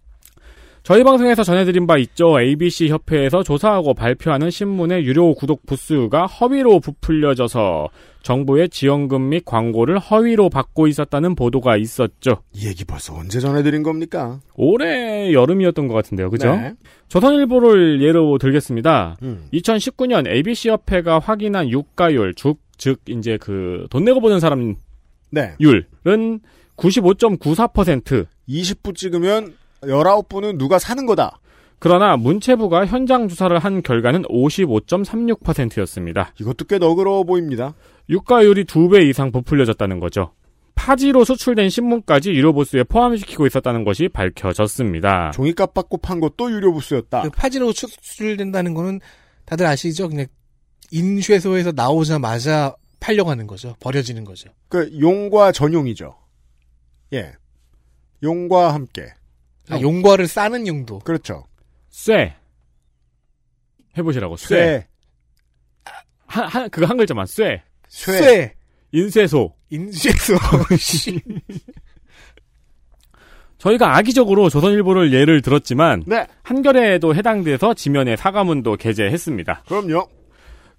[0.90, 2.42] 저희 방송에서 전해드린 바 있죠.
[2.42, 7.90] ABC 협회에서 조사하고 발표하는 신문의 유료 구독 부수가 허위로 부풀려져서
[8.24, 12.42] 정부의 지원금 및 광고를 허위로 받고 있었다는 보도가 있었죠.
[12.54, 14.40] 이 얘기 벌써 언제 전해드린 겁니까?
[14.56, 16.32] 올해 여름이었던 것 같은데요.
[16.32, 16.56] 그죠?
[16.56, 16.74] 네.
[17.08, 19.18] 조선일보를 예로 들겠습니다.
[19.22, 19.46] 음.
[19.54, 24.74] 2019년 ABC 협회가 확인한 유가율, 즉, 즉 이제 그 돈 내고 보는 사람
[25.30, 25.54] 네.
[25.60, 26.40] 율은
[26.78, 28.26] 95.94%.
[28.50, 31.40] 20부 찍으면 19부는 누가 사는 거다.
[31.80, 36.34] 그러나 문체부가 현장 조사를 한 결과는 55.36%였습니다.
[36.40, 37.74] 이것도 꽤 너그러워 보입니다.
[38.10, 40.34] 유가율이 두배 이상 부풀려졌다는 거죠.
[40.76, 45.32] 파지로 수출된 신문까지 유료 보수에 포함시키고 있었다는 것이 밝혀졌습니다.
[45.32, 47.24] 종이값 받고 판 것도 유료 부수였다.
[47.24, 49.00] 그 파지로 수출된다는 거는
[49.46, 50.10] 다들 아시죠?
[50.10, 50.28] 그냥
[50.92, 53.76] 인쇄소에서 나오자마자 팔려가는 거죠.
[53.80, 54.50] 버려지는 거죠.
[54.70, 56.16] 그 용과 전용이죠.
[57.14, 57.34] 예.
[58.24, 59.08] 용과 함께.
[59.70, 61.00] 아, 용과를 싸는 용도.
[61.00, 61.46] 그렇죠.
[61.90, 62.36] 쇠.
[63.98, 64.48] 해보시라고, 쇠.
[64.48, 64.88] 쇠.
[66.26, 67.62] 한, 한, 그거 한 글자만, 쇠.
[67.88, 68.18] 쇠.
[68.18, 68.54] 쇠.
[68.92, 69.54] 인쇄소.
[69.70, 70.36] 인쇄소.
[70.78, 71.20] 씨.
[73.58, 76.26] 저희가 악의적으로 조선일보를 예를 들었지만, 네.
[76.44, 79.64] 한겨레에도 해당돼서 지면에 사과문도 게재했습니다.
[79.68, 80.08] 그럼요.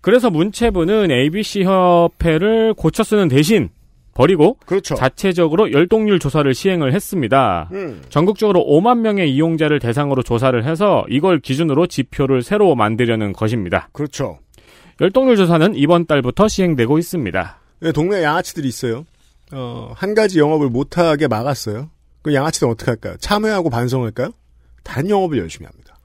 [0.00, 3.68] 그래서 문체부는 ABC 협회를 고쳐 쓰는 대신,
[4.14, 4.94] 버리고 그렇죠.
[4.94, 7.68] 자체적으로 열동률 조사를 시행을 했습니다.
[7.72, 8.02] 음.
[8.08, 13.88] 전국적으로 5만 명의 이용자를 대상으로 조사를 해서 이걸 기준으로 지표를 새로 만들려는 것입니다.
[13.92, 14.38] 그렇죠.
[15.00, 17.58] 열동률 조사는 이번 달부터 시행되고 있습니다.
[17.80, 19.06] 네, 동네 양아치들이 있어요.
[19.52, 21.90] 어, 한 가지 영업을 못하게 막았어요.
[22.22, 23.16] 그 양아치들은 어떻게 할까요?
[23.18, 24.32] 참여하고 반성할까요?
[24.84, 25.96] 단 영업을 열심히 합니다.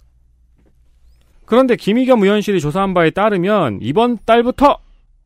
[1.45, 4.79] 그런데 김희겸 의원실이 조사한 바에 따르면 이번 달부터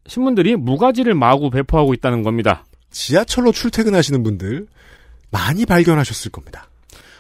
[0.08, 2.66] 신문들이 무가지를 마구 배포하고 있다는 겁니다.
[2.92, 4.68] 지하철로 출퇴근하시는 분들
[5.32, 6.70] 많이 발견하셨을 겁니다.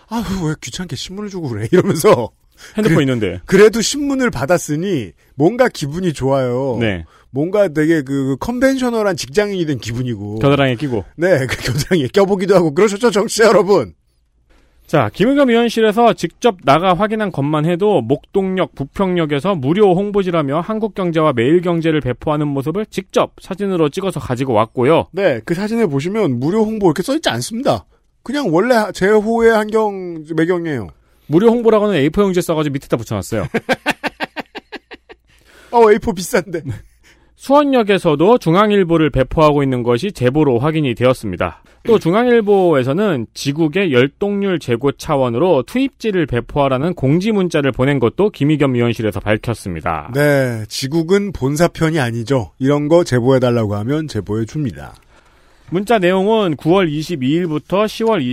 [0.09, 2.31] 아휴 왜 귀찮게 신문을 주고 그래 이러면서
[2.77, 3.41] 핸드폰 그래- 있는데.
[3.45, 6.77] 그래도 신문을 받았으니 뭔가 기분이 좋아요.
[6.79, 7.05] 네.
[7.31, 10.39] 뭔가 되게 그 컨벤셔널한 직장인이 된 기분이고.
[10.39, 11.05] 겨드랑이에 끼고.
[11.15, 13.93] 네, 그 겨드랑이에 껴보기도 하고 그러셨죠, 정치자 여러분.
[14.89, 22.47] 자, 김의겸 의원실에서 직접 나가 확인한 것만 해도 목동역, 부평역에서 무료 홍보지라며 한국경제와 매일경제를 배포하는
[22.47, 25.09] 모습을 직접 사진으로 찍어서 가지고 왔고요.
[25.11, 27.85] 네, 그 사진에 보시면 무료 홍보 이렇게 써있지 않습니다.
[28.23, 30.87] 그냥 원래 제호의 한경 매경이에요.
[31.27, 33.45] 무료 홍보라고는 A4 용지에 써가지고 밑에다 붙여놨어요.
[35.69, 36.63] 어, A4 비싼데.
[37.39, 41.63] 수원역에서도 중앙일보를 배포하고 있는 것이 제보로 확인이 되었습니다.
[41.87, 50.11] 또 중앙일보에서는 지국의 열동률 제고 차원으로 투입지를 배포하라는 공지 문자를 보낸 것도 김의겸 의원실에서 밝혔습니다.
[50.13, 52.51] 네, 지국은 본사편이 아니죠.
[52.59, 54.93] 이런 거 제보해달라고 하면 제보해 줍니다.
[55.71, 58.23] 문자 내용은 9월 22일부터 10월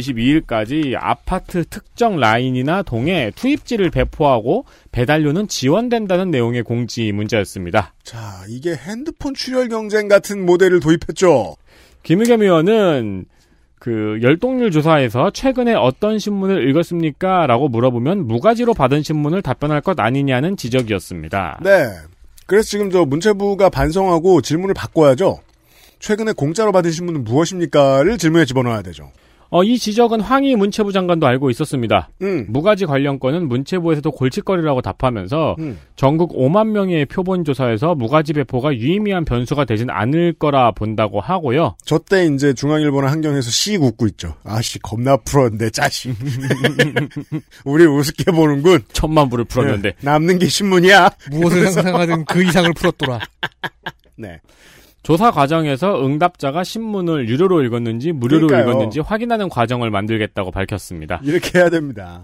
[0.47, 7.93] 22일까지 아파트 특정 라인이나 동에 투입지를 배포하고 배달료는 지원된다는 내용의 공지 문자였습니다.
[8.03, 11.57] 자, 이게 핸드폰 출혈 경쟁 같은 모델을 도입했죠.
[12.03, 13.27] 김의겸 의원은
[13.79, 17.47] 그 열동률 조사에서 최근에 어떤 신문을 읽었습니까?
[17.47, 21.61] 라고 물어보면 무가지로 받은 신문을 답변할 것 아니냐는 지적이었습니다.
[21.63, 21.89] 네.
[22.47, 25.41] 그래서 지금 저 문체부가 반성하고 질문을 바꿔야죠.
[25.99, 29.11] 최근에 공짜로 받은 신문은 무엇입니까?를 질문에 집어넣어야 되죠.
[29.49, 32.09] 어, 이 지적은 황희 문체부 장관도 알고 있었습니다.
[32.23, 32.47] 음.
[32.49, 35.79] 무가지 관련 건은 문체부에서도 골칫거리라고 답하면서 음.
[35.95, 41.77] 전국 5만 명의 표본 조사에서 무가지 배포가 유의미한 변수가 되진 않을 거라 본다고 하고요.
[41.85, 44.35] 저 때 이제 중앙일보나 한경에서 씩 웃고 있죠.
[44.43, 46.13] 아씨 겁나 풀었는데 짜식.
[47.65, 48.83] 우리 우습게 보는군.
[48.93, 49.91] 천만 불을 풀었는데.
[49.91, 51.09] 네, 남는 게 신문이야.
[51.31, 53.21] 무엇을 상상하든 그 이상을 풀었더라.
[54.19, 54.41] 네.
[55.07, 58.73] 조사 과정에서 응답자가 신문을 유료로 읽었는지 무료로 그러니까요.
[58.73, 61.21] 읽었는지 확인하는 과정을 만들겠다고 밝혔습니다.
[61.23, 62.23] 이렇게 해야 됩니다.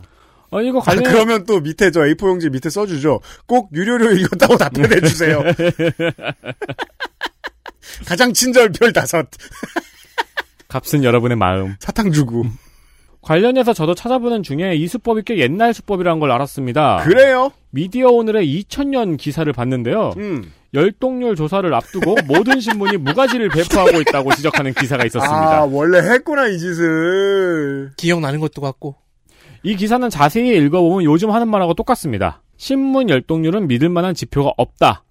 [0.51, 3.21] 어, 이거 아, 관련 그러면 또 밑에 저 A4 용지 밑에 써주죠.
[3.47, 5.41] 꼭 유료로 읽었다고 답변해 주세요.
[8.05, 9.29] 가장 친절 별 다섯.
[10.67, 11.77] 값은 여러분의 마음.
[11.79, 12.47] 사탕 주고.
[13.21, 17.05] 관련해서 저도 찾아보는 중에 이 수법이 꽤 옛날 수법이라는 걸 알았습니다.
[17.05, 17.53] 그래요?
[17.71, 20.15] 미디어 오늘의 2000년 기사를 봤는데요.
[20.17, 20.51] 음.
[20.75, 25.59] 열동률 조사를 앞두고 모든 신문이 무가지를 배포하고 있다고 지적하는 기사가 있었습니다.
[25.59, 27.91] 아, 원래 했구나, 이 짓을.
[27.97, 28.97] 기억나는 것도 같고.
[29.63, 32.43] 이 기사는 자세히 읽어보면 요즘 하는 말하고 똑같습니다.
[32.57, 35.05] 신문 열동률은 믿을 만한 지표가 없다.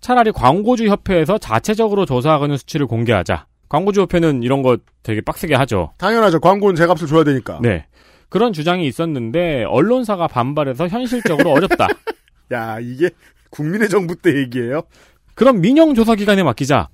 [0.00, 3.46] 차라리 광고주 협회에서 자체적으로 조사하는 수치를 공개하자.
[3.68, 5.92] 광고주 협회는 이런 거 되게 빡세게 하죠.
[5.98, 6.40] 당연하죠.
[6.40, 7.58] 광고는 제 값을 줘야 되니까.
[7.60, 7.86] 네.
[8.28, 11.88] 그런 주장이 있었는데 언론사가 반발해서 현실적으로 어렵다.
[12.52, 13.10] 야, 이게
[13.50, 14.82] 국민의 정부 때 얘기예요?
[15.34, 16.88] 그럼 민영 조사 기관에 맡기자.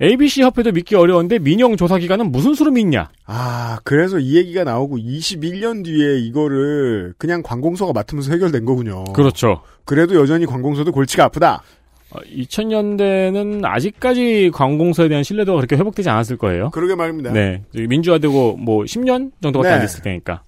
[0.00, 3.10] ABC 협회도 믿기 어려운데 민영 조사 기관은 무슨 수로 믿냐?
[3.26, 9.02] 아, 그래서 이 얘기가 나오고 21년 뒤에 이거를 그냥 관공서가 맡으면서 해결된 거군요.
[9.12, 9.62] 그렇죠.
[9.84, 11.62] 그래도 여전히 관공서도 골치가 아프다.
[12.12, 16.70] 2000년대는 아직까지 관공서에 대한 신뢰도가 그렇게 회복되지 않았을 거예요.
[16.70, 17.32] 그러게 말입니다.
[17.32, 17.64] 네.
[17.74, 19.74] 민주화되고 뭐 10년 정도밖에 네.
[19.74, 20.42] 안 됐을 테니까.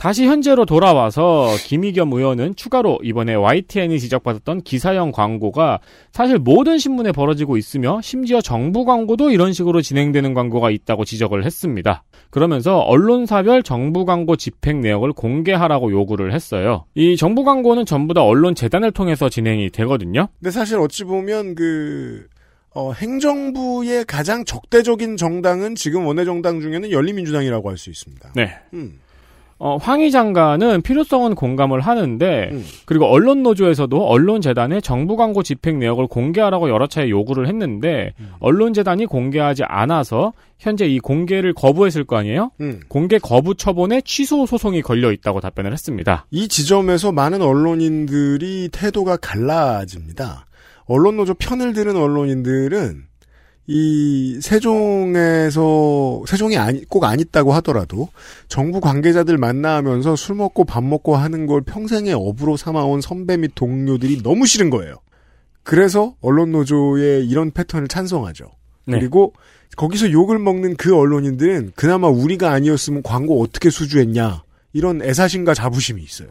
[0.00, 7.58] 다시 현재로 돌아와서 김희겸 의원은 추가로 이번에 YTN이 지적받았던 기사형 광고가 사실 모든 신문에 벌어지고
[7.58, 12.02] 있으며 심지어 정부 광고도 이런 식으로 진행되는 광고가 있다고 지적을 했습니다.
[12.30, 16.86] 그러면서 언론사별 정부 광고 집행 내역을 공개하라고 요구를 했어요.
[16.94, 20.28] 이 정부 광고는 전부 다 언론 재단을 통해서 진행이 되거든요.
[20.38, 22.26] 근데 사실 어찌 보면 그
[22.72, 28.32] 어, 행정부의 가장 적대적인 정당은 지금 원내정당 중에는 열린민주당이라고 할 수 있습니다.
[28.34, 28.54] 네.
[28.72, 28.98] 음.
[29.62, 32.64] 어, 황희 장관은 필요성은 공감을 하는데 음.
[32.86, 38.30] 그리고 언론 노조에서도 언론 재단의 정부 광고 집행 내역을 공개하라고 여러 차례 요구를 했는데 음.
[38.40, 42.52] 언론 재단이 공개하지 않아서 현재 이 공개를 거부했을 거 아니에요?
[42.62, 42.80] 음.
[42.88, 46.24] 공개 거부 처분에 취소 소송이 걸려 있다고 답변을 했습니다.
[46.30, 50.46] 이 지점에서 많은 언론인들이 태도가 갈라집니다.
[50.86, 53.09] 언론 노조 편을 들은 언론인들은
[53.72, 58.08] 이 세종에서 세종이 아니 꼭 안 있다고 하더라도
[58.48, 64.24] 정부 관계자들 만나면서 술 먹고 밥 먹고 하는 걸 평생의 업으로 삼아온 선배 및 동료들이
[64.24, 64.96] 너무 싫은 거예요.
[65.62, 68.46] 그래서 언론 노조의 이런 패턴을 찬성하죠.
[68.86, 68.98] 네.
[68.98, 69.34] 그리고
[69.76, 76.28] 거기서 욕을 먹는 그 언론인들은 그나마 우리가 아니었으면 광고 어떻게 수주했냐 이런 애사심과 자부심이 있어요.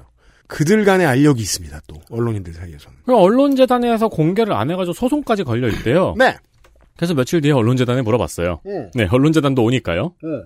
[0.47, 1.79] 그들 간의 알력이 있습니다.
[1.87, 2.97] 또 언론인들 사이에서는.
[3.05, 6.15] 그 언론재단에서 공개를 안 해가지고 소송까지 걸려 있대요.
[6.17, 6.35] 네.
[6.99, 8.59] 그래서 며칠 뒤에 언론재단에 물어봤어요.
[8.65, 8.91] 음.
[8.93, 10.15] 네, 언론재단도 오니까요.
[10.25, 10.43] 음.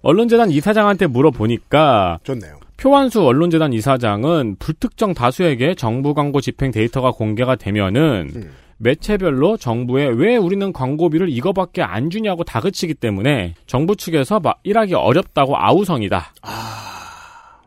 [0.00, 2.58] 언론재단 이사장한테 물어보니까 좋네요.
[2.78, 8.50] 표완수 언론재단 이사장은 불특정 다수에게 정부 광고 집행 데이터가 공개가 되면은 음.
[8.78, 15.54] 매체별로 정부에 왜 우리는 광고비를 이거밖에 안 주냐고 다그치기 때문에 정부 측에서 막 일하기 어렵다고
[15.58, 16.32] 아우성이다.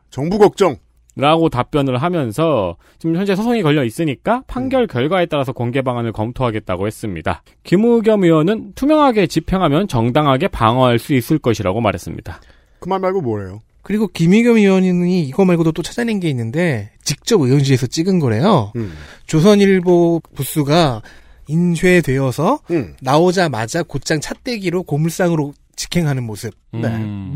[0.10, 0.78] 정부 걱정.
[1.16, 7.44] 라고 답변을 하면서 지금 현재 소송이 걸려 있으니까 판결 결과에 따라서 공개 방안을 검토하겠다고 했습니다.
[7.64, 12.42] 김우겸 의원은 투명하게 집행하면 정당하게 방어할 수 있을 것이라고 말했습니다.
[12.80, 13.62] 그 말 말고 뭐래요?
[13.84, 18.72] 그리고 김의겸 의원이 이거 말고도 또 찾아낸 게 있는데 직접 의원실에서 찍은 거래요.
[18.78, 18.94] 음.
[19.28, 21.02] 조선일보 부수가
[21.48, 22.96] 인쇄되어서 음.
[23.02, 27.34] 나오자마자 곧장 찻대기로 고물상으로 직행하는 모습을 음.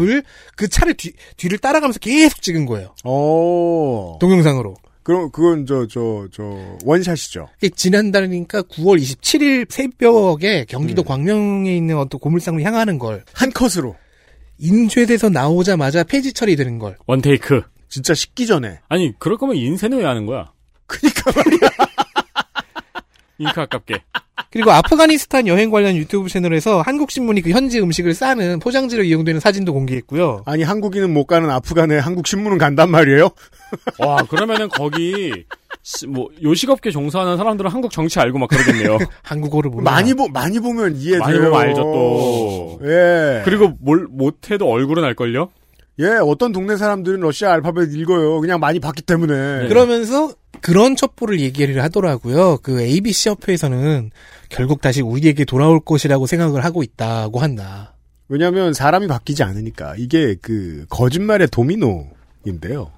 [0.56, 2.94] 그 차를 뒤, 뒤를 따라가면서 계속 찍은 거예요.
[3.04, 4.18] 어.
[4.20, 4.76] 동영상으로.
[5.04, 6.44] 그럼 그건 저 저 저
[6.84, 7.48] 원샷이죠.
[7.76, 11.06] 지난달이니까 9월 27일 새벽에 경기도 음.
[11.06, 13.96] 광명에 있는 어떤 고물상으로 향하는 걸 한 컷으로.
[14.60, 16.98] 인쇄돼서 나오자마자 폐지 처리되는 걸.
[17.06, 17.62] 원테이크.
[17.88, 18.80] 진짜 식기 전에.
[18.90, 20.52] 아니 그럴 거면 인쇄는 왜 하는 거야?
[20.88, 21.70] 그니까 말이야.
[23.40, 24.02] 잉크 아깝게.
[24.52, 30.44] 그리고 아프가니스탄 여행 관련 유튜브 채널에서 한국신문이 그 현지 음식을 싸는 포장지로 이용되는 사진도 공개했고요.
[30.46, 33.30] 아니 한국인은 못 가는 아프간에 한국 신문은 간단 말이에요.
[34.00, 35.46] 와 그러면은 거기
[35.84, 38.98] 시- 뭐 요식업계 종사하는 사람들은 한국 정치 알고 막 그러겠네요.
[39.24, 41.20] 한국어를 모르 많이 보 많이 보면 이해돼요.
[41.20, 42.80] 많이 보면 알죠, 또.
[42.86, 43.42] 예.
[43.44, 45.50] 그리고 뭘 못해도 얼굴은 알걸요?
[46.00, 48.40] 예 어떤 동네 사람들은 러시아 알파벳 읽어요.
[48.40, 49.64] 그냥 많이 봤기 때문에.
[49.64, 49.68] 네.
[49.68, 52.60] 그러면서 그런 첩보를 얘기를 하더라고요.
[52.62, 54.12] 그 ABC 협회에서는
[54.50, 57.96] 결국 다시 우리에게 돌아올 것이라고 생각을 하고 있다고 한다.
[58.30, 62.92] 왜냐하면 사람이 바뀌지 않으니까 이게 그 거짓말의 도미노인데요.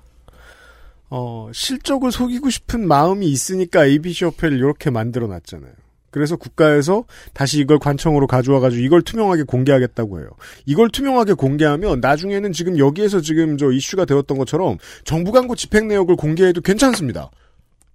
[1.12, 5.72] 어 실적을 속이고 싶은 마음이 있으니까 ABC 협회를 이렇게 만들어 놨잖아요.
[6.12, 10.30] 그래서 국가에서 다시 이걸 관청으로 가져와가지고 이걸 투명하게 공개하겠다고 해요.
[10.66, 16.16] 이걸 투명하게 공개하면 나중에는 지금 여기에서 지금 저 이슈가 되었던 것처럼 정부 광고 집행 내역을
[16.16, 17.30] 공개해도 괜찮습니다.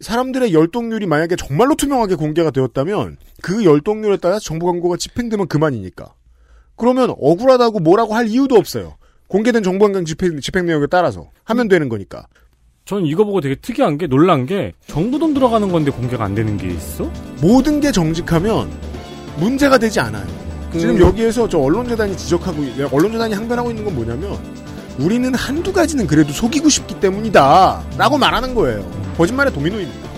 [0.00, 6.14] 사람들의 열동률이 만약에 정말로 투명하게 공개가 되었다면 그 열동률에 따라 정부 광고가 집행되면 그만이니까.
[6.76, 8.96] 그러면 억울하다고 뭐라고 할 이유도 없어요.
[9.28, 12.26] 공개된 정부 광고 집행, 집행 내역에 따라서 하면 되는 거니까.
[12.84, 16.58] 전 이거 보고 되게 특이한 게 놀란 게 정부 돈 들어가는 건데 공개가 안 되는
[16.58, 17.10] 게 있어?
[17.40, 18.70] 모든 게 정직하면
[19.38, 20.26] 문제가 되지 않아요.
[20.72, 24.36] 지금 여기에서 저 언론재단이 지적하고 언론재단이 항변하고 있는 건 뭐냐면
[24.98, 28.84] 우리는 한두 가지는 그래도 속이고 싶기 때문이다라고 말하는 거예요.
[29.16, 30.10] 거짓말의 도미노입니다.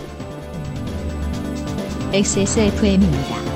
[2.13, 3.56] XSFM입니다.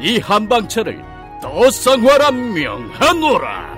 [0.00, 1.02] 이 한방차를
[1.40, 3.74] 더 쌍화라 명하노라.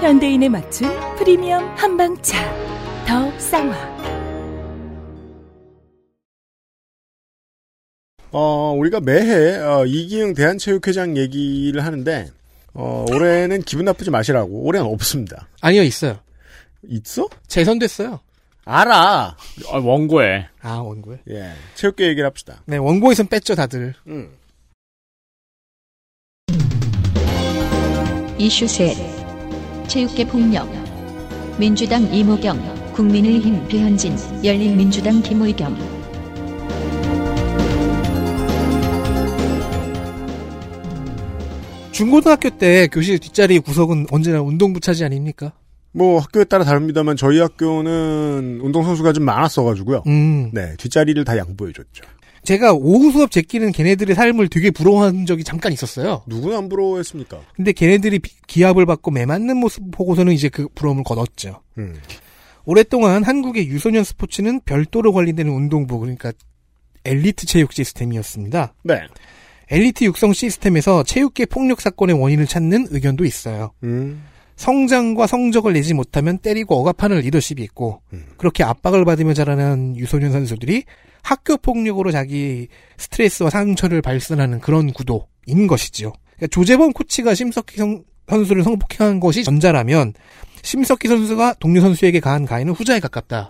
[0.00, 2.38] 현대인에 맞춘 프리미엄 한방차.
[3.06, 3.90] 더 쌍화.
[8.32, 12.28] 어, 우리가 매해 어, 이기흥 대한체육회장 얘기를 하는데
[12.74, 14.62] 어, 올해는 기분 나쁘지 마시라고.
[14.64, 15.48] 올해는 없습니다.
[15.60, 16.18] 아니요, 있어요.
[16.88, 17.28] 있어?
[17.48, 18.20] 재선됐어요.
[18.64, 19.36] 알아.
[19.72, 20.46] 아, 원고에.
[20.62, 21.18] 아, 원고에?
[21.30, 21.52] 예.
[21.74, 22.62] 체육계 얘기를 합시다.
[22.66, 23.94] 네, 원고에선 뺐죠, 다들.
[24.06, 24.30] 음.
[28.40, 28.96] 이슈 셋.
[29.86, 30.66] 체육계 폭력.
[31.58, 32.58] 민주당 이모경,
[32.94, 35.76] 국민의힘 배현진, 열린민주당 김의겸.
[41.92, 45.52] 중고등학교 때 교실 뒷자리 구석은 언제나 운동부 차지 아닙니까?
[45.92, 50.04] 뭐 학교에 따라 다릅니다만 저희 학교는 운동선수가 좀 많았어가지고요.
[50.06, 50.50] 음.
[50.54, 50.76] 네.
[50.78, 52.04] 뒷자리를 다 양보해줬죠.
[52.42, 56.22] 제가 오후 수업 제끼는 걔네들의 삶을 되게 부러워한 적이 잠깐 있었어요.
[56.26, 57.40] 누구나 안 부러워했습니까?
[57.54, 61.60] 근데 걔네들이 비- 기합을 받고 매맞는 모습 보고서는 이제 그 부러움을 거뒀죠.
[61.78, 61.96] 음.
[62.64, 66.32] 오랫동안 한국의 유소년 스포츠는 별도로 관리되는 운동부, 그러니까
[67.04, 68.74] 엘리트 체육 시스템이었습니다.
[68.84, 69.00] 네.
[69.70, 73.70] 엘리트 육성 시스템에서 체육계 폭력 사건의 원인을 찾는 의견도 있어요.
[73.84, 74.22] 음.
[74.60, 78.26] 성장과 성적을 내지 못하면 때리고 억압하는 리더십이 있고 음.
[78.36, 80.84] 그렇게 압박을 받으며 자라는 유소년 선수들이
[81.22, 86.12] 학교 폭력으로 자기 스트레스와 상처를 발산하는 그런 구도인 것이지요.
[86.36, 90.12] 그러니까 조재범 코치가 심석희 성- 선수를 성폭행한 것이 전자라면
[90.62, 93.48] 심석희 선수가 동료 선수에게 가한 가해는 후자에 가깝다.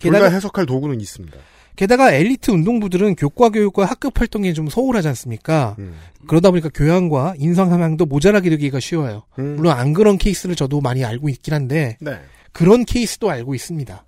[0.00, 1.38] 둘다 게다가 해석할 도구는 있습니다.
[1.76, 5.76] 게다가 엘리트 운동부들은 교과 교육과 학급 활동에 좀 소홀하지 않습니까?
[5.78, 5.94] 음.
[6.26, 9.22] 그러다 보니까 교양과 인성 함양도 모자라게 되기가 쉬워요.
[9.38, 9.56] 음.
[9.56, 12.18] 물론 안 그런 케이스를 저도 많이 알고 있긴 한데 네.
[12.52, 14.04] 그런 케이스도 알고 있습니다.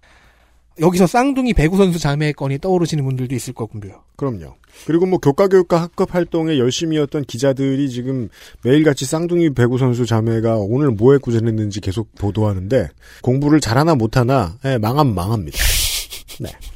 [0.81, 4.03] 여기서 쌍둥이 배구 선수 자매 건이 떠오르시는 분들도 있을 거고요.
[4.17, 4.55] 그럼요.
[4.87, 8.29] 그리고 뭐 교과 교육과 학급 활동에 열심히였던 기자들이 지금
[8.62, 12.89] 매일같이 쌍둥이 배구 선수 자매가 오늘 뭐 했고 저랬는지 계속 보도하는데
[13.23, 15.57] 공부를 잘하나 못하나 예, 망하면 망합니다.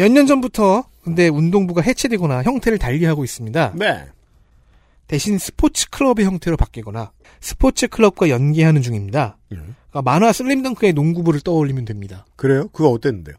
[0.00, 3.72] 몇 년 전부터 근데 운동부가 해체되거나 형태를 달리하고 있습니다.
[3.76, 4.04] 네.
[5.06, 9.36] 대신 스포츠 클럽의 형태로 바뀌거나 스포츠 클럽과 연계하는 중입니다.
[9.52, 9.74] 음.
[9.90, 12.24] 그러니까 만화 슬램덩크의 농구부를 떠올리면 됩니다.
[12.36, 12.68] 그래요?
[12.72, 13.36] 그거 어땠는데요?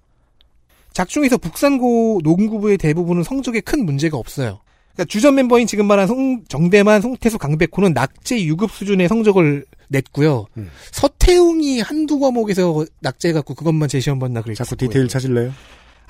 [0.94, 4.60] 작중에서 북산고 농구부의 대부분은 성적에 큰 문제가 없어요.
[4.94, 10.46] 그러니까 주전 멤버인 지금 말한 송- 정대만, 송태수, 강백호는 낙제 유급 수준의 성적을 냈고요.
[10.58, 10.70] 음.
[10.92, 14.66] 서태웅이 한두 과목에서 낙제해갖고 그것만 제시한 번나 그랬어요.
[14.66, 15.54] 자꾸 디테일 찾을래요?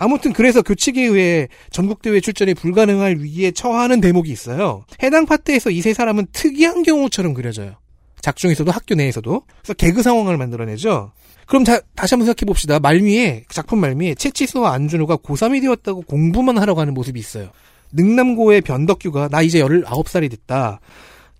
[0.04, 4.84] 아무튼 그래서 교칙에 의해 전국대회 출전이 불가능할 위기에 처하는 대목이 있어요.
[5.04, 7.76] 해당 파트에서 이 세 사람은 특이한 경우처럼 그려져요.
[8.22, 9.44] 작중에서도 학교 내에서도.
[9.62, 11.12] 그래서 개그 상황을 만들어내죠.
[11.46, 12.80] 그럼 자- 다시 한번 생각해 봅시다.
[12.80, 17.50] 말미에 작품 말미에 채치수와 안준호가 고3이 되었다고 공부만 하러 가는 모습이 있어요.
[17.94, 20.80] 능남고의 변덕규가 나 이제 19살이 됐다.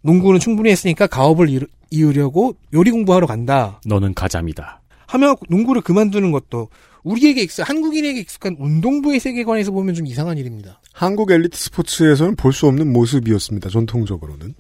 [0.02, 3.80] 농구는 충분히 했으니까 가업을 이루, 이으려고 요리 공부하러 간다.
[3.86, 4.82] 너는 가잠이다.
[5.08, 6.70] 하며 농구를 그만두는 것도
[7.04, 10.80] 우리에게 익숙, 한국인에게 익숙한 운동부의 세계관에서 보면 좀 이상한 일입니다.
[10.94, 13.70] 한국 엘리트 스포츠에서는 볼 수 없는 모습이었습니다.
[13.70, 14.54] 전통적으로는.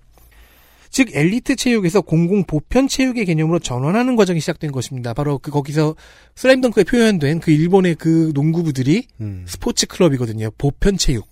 [0.89, 5.13] 즉 엘리트 체육에서 공공 보편 체육의 개념으로 전환하는 과정이 시작된 것입니다.
[5.13, 5.95] 바로 그 거기서
[6.35, 9.45] 슬라임덩크에 표현된 그 일본의 그 농구부들이 음.
[9.47, 10.49] 스포츠 클럽이거든요.
[10.57, 11.27] 보편 체육.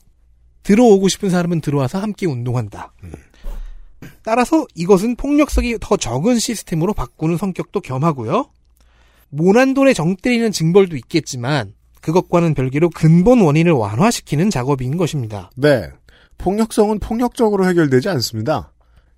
[0.64, 2.94] 들어오고 싶은 사람은 들어와서 함께 운동한다.
[4.24, 8.50] 따라서 이것은 폭력성이 더 적은 시스템으로 바꾸는 성격도 겸하고요.
[9.30, 15.52] 모난돈에 정 때리는 징벌도 있겠지만 그것과는 별개로 근본 원인을 완화시키는 작업인 것입니다.
[15.56, 15.90] 네.
[16.38, 18.72] 폭력성은 폭력적으로 해결되지 않습니다.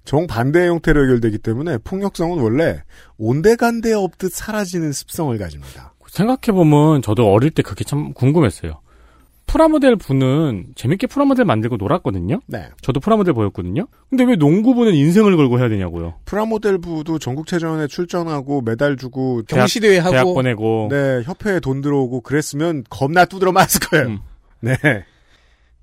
[0.05, 2.81] 정반대의 형태로 해결되기 때문에 폭력성은 원래
[3.17, 5.93] 온데간데 없듯 사라지는 습성을 가집니다.
[6.07, 8.80] 생각해보면 저도 어릴 때 그게 참 궁금했어요.
[9.51, 12.39] 프라모델 부는 재밌게 프라모델 만들고 놀았거든요?
[12.47, 12.69] 네.
[12.81, 13.85] 저도 프라모델 부였거든요?
[14.09, 16.13] 근데 왜 농구부는 인생을 걸고 해야 되냐고요?
[16.23, 20.87] 프라모델부도 전국체전에 출전하고 메달 주고 경시대회 하고 대학 보내고.
[20.89, 24.07] 네, 협회에 돈 들어오고 그랬으면 겁나 두드러 맞을 거예요.
[24.07, 24.19] 음.
[24.61, 24.77] 네.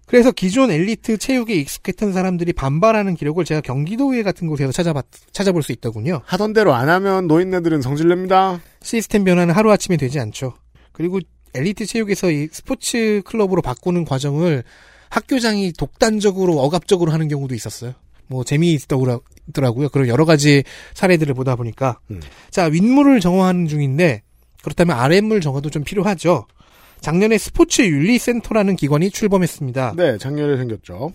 [0.06, 5.72] 그래서 기존 엘리트 체육에 익숙했던 사람들이 반발하는 기록을 제가 경기도의회 같은 곳에서 찾아봤, 찾아볼 수
[5.72, 6.22] 있더군요.
[6.24, 8.60] 하던 대로 안 하면 노인네들은 성질냅니다.
[8.80, 10.54] 시스템 변화는 하루아침에 되지 않죠.
[10.92, 11.20] 그리고
[11.55, 14.64] 엘리트 체육에서 이 스포츠 클럽으로 바꾸는 과정을
[15.11, 17.94] 학교장이 독단적으로 억압적으로 하는 경우도 있었어요.
[18.26, 19.88] 뭐 재미있더라고요.
[19.90, 20.62] 그런 여러 가지
[20.94, 22.20] 사례들을 보다 보니까 음.
[22.51, 24.22] 자 윗물을 정화하는 중인데
[24.62, 26.46] 그렇다면 아랫물 정화도 좀 필요하죠.
[27.01, 29.94] 작년에 스포츠 윤리센터라는 기관이 출범했습니다.
[29.96, 31.12] 네, 작년에 생겼죠.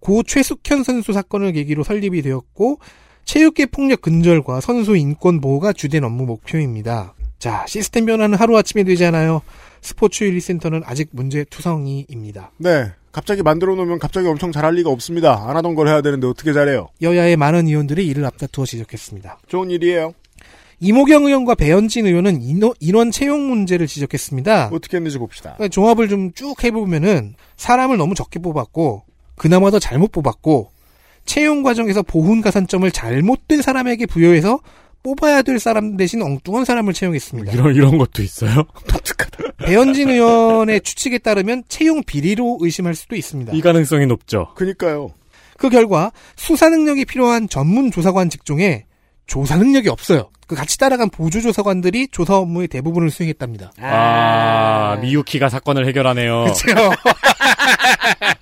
[0.00, 2.80] 고 최숙현 선수 사건을 계기로 설립이 되었고
[3.24, 7.14] 체육계 폭력 근절과 선수 인권 보호가 주된 업무 목표입니다.
[7.38, 9.42] 자, 시스템 변화는 하루아침에 되지 않아요.
[9.86, 12.50] 스포츠 윤리센터는 아직 문제 투성이입니다.
[12.58, 12.90] 네.
[13.12, 15.46] 갑자기 만들어 놓으면 갑자기 엄청 잘할 리가 없습니다.
[15.48, 16.88] 안 하던 걸 해야 되는데 어떻게 잘해요?
[17.00, 19.38] 여야의 많은 의원들이 이를 앞다투어 지적했습니다.
[19.46, 20.12] 좋은 일이에요.
[20.80, 24.70] 이모경 의원과 배현진 의원은 인원, 인원 채용 문제를 지적했습니다.
[24.72, 25.54] 어떻게 했는지 봅시다.
[25.54, 29.04] 그러니까 종합을 좀 쭉 해보면은 사람을 너무 적게 뽑았고
[29.36, 30.70] 그나마 더 잘못 뽑았고
[31.24, 34.60] 채용 과정에서 보훈 가산점을 잘못된 사람에게 부여해서
[35.06, 37.52] 뽑아야 될 사람 대신 엉뚱한 사람을 채용했습니다.
[37.52, 38.64] 이런, 이런 것도 있어요?
[39.64, 43.52] 배현진 의원의 추측에 따르면 채용 비리로 의심할 수도 있습니다.
[43.52, 44.48] 이 가능성이 높죠.
[44.56, 45.10] 그니까요.
[45.58, 48.86] 그 결과 수사 능력이 필요한 전문 조사관 직종에
[49.28, 50.28] 조사 능력이 없어요.
[50.48, 53.72] 그 같이 따라간 보조 조사관들이 조사 업무의 대부분을 수행했답니다.
[53.80, 56.46] 아, 미유키가 사건을 해결하네요.
[56.46, 56.90] 그렇죠.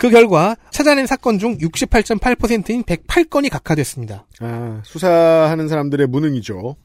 [0.00, 4.24] 그 결과 찾아낸 사건 중 68.8%인 108건이 각하됐습니다.
[4.40, 6.76] 아, 수사하는 사람들의 무능이죠.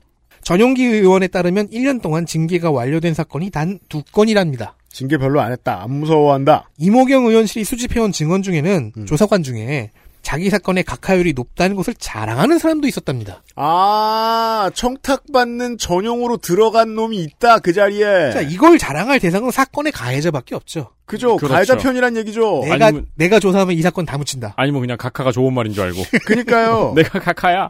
[0.42, 4.76] 전용기 의원에 따르면 1년 동안 징계가 완료된 사건이 단두 건이랍니다.
[4.90, 5.82] 징계 별로 안 했다.
[5.82, 6.70] 안 무서워한다.
[6.78, 9.06] 이모경 의원실이 수집해온 증언 중에는 음.
[9.06, 9.92] 조사관 중에
[10.26, 13.44] 자기 사건의 각하율이 높다는 것을 자랑하는 사람도 있었답니다.
[13.56, 17.60] 아, 청탁받는 전용으로 들어간 놈이 있다.
[17.60, 18.32] 그 자리에.
[18.32, 20.90] 자, 이걸 자랑할 대상은 사건의 가해자밖에 없죠.
[21.06, 21.38] 그죠.
[21.38, 21.54] 그렇죠.
[21.54, 22.62] 가해자 편이란 얘기죠.
[22.64, 24.56] 내가 아니면- 내가 조사하면 이 사건 다 묻힌다.
[24.58, 26.02] 아니면 그냥 각하가 좋은 말인 줄 알고.
[26.26, 26.94] 그니까요.
[26.98, 27.70] 내가 각하야.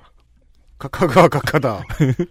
[0.80, 1.84] 각하가 각하다.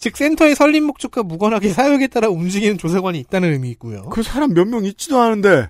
[0.00, 4.04] 즉 센터의 설립 목적과 무관하게 사역에 따라 움직이는 조사관이 있다는 의미이고요.
[4.06, 5.68] 그 사람 몇 명 있지도 않은데.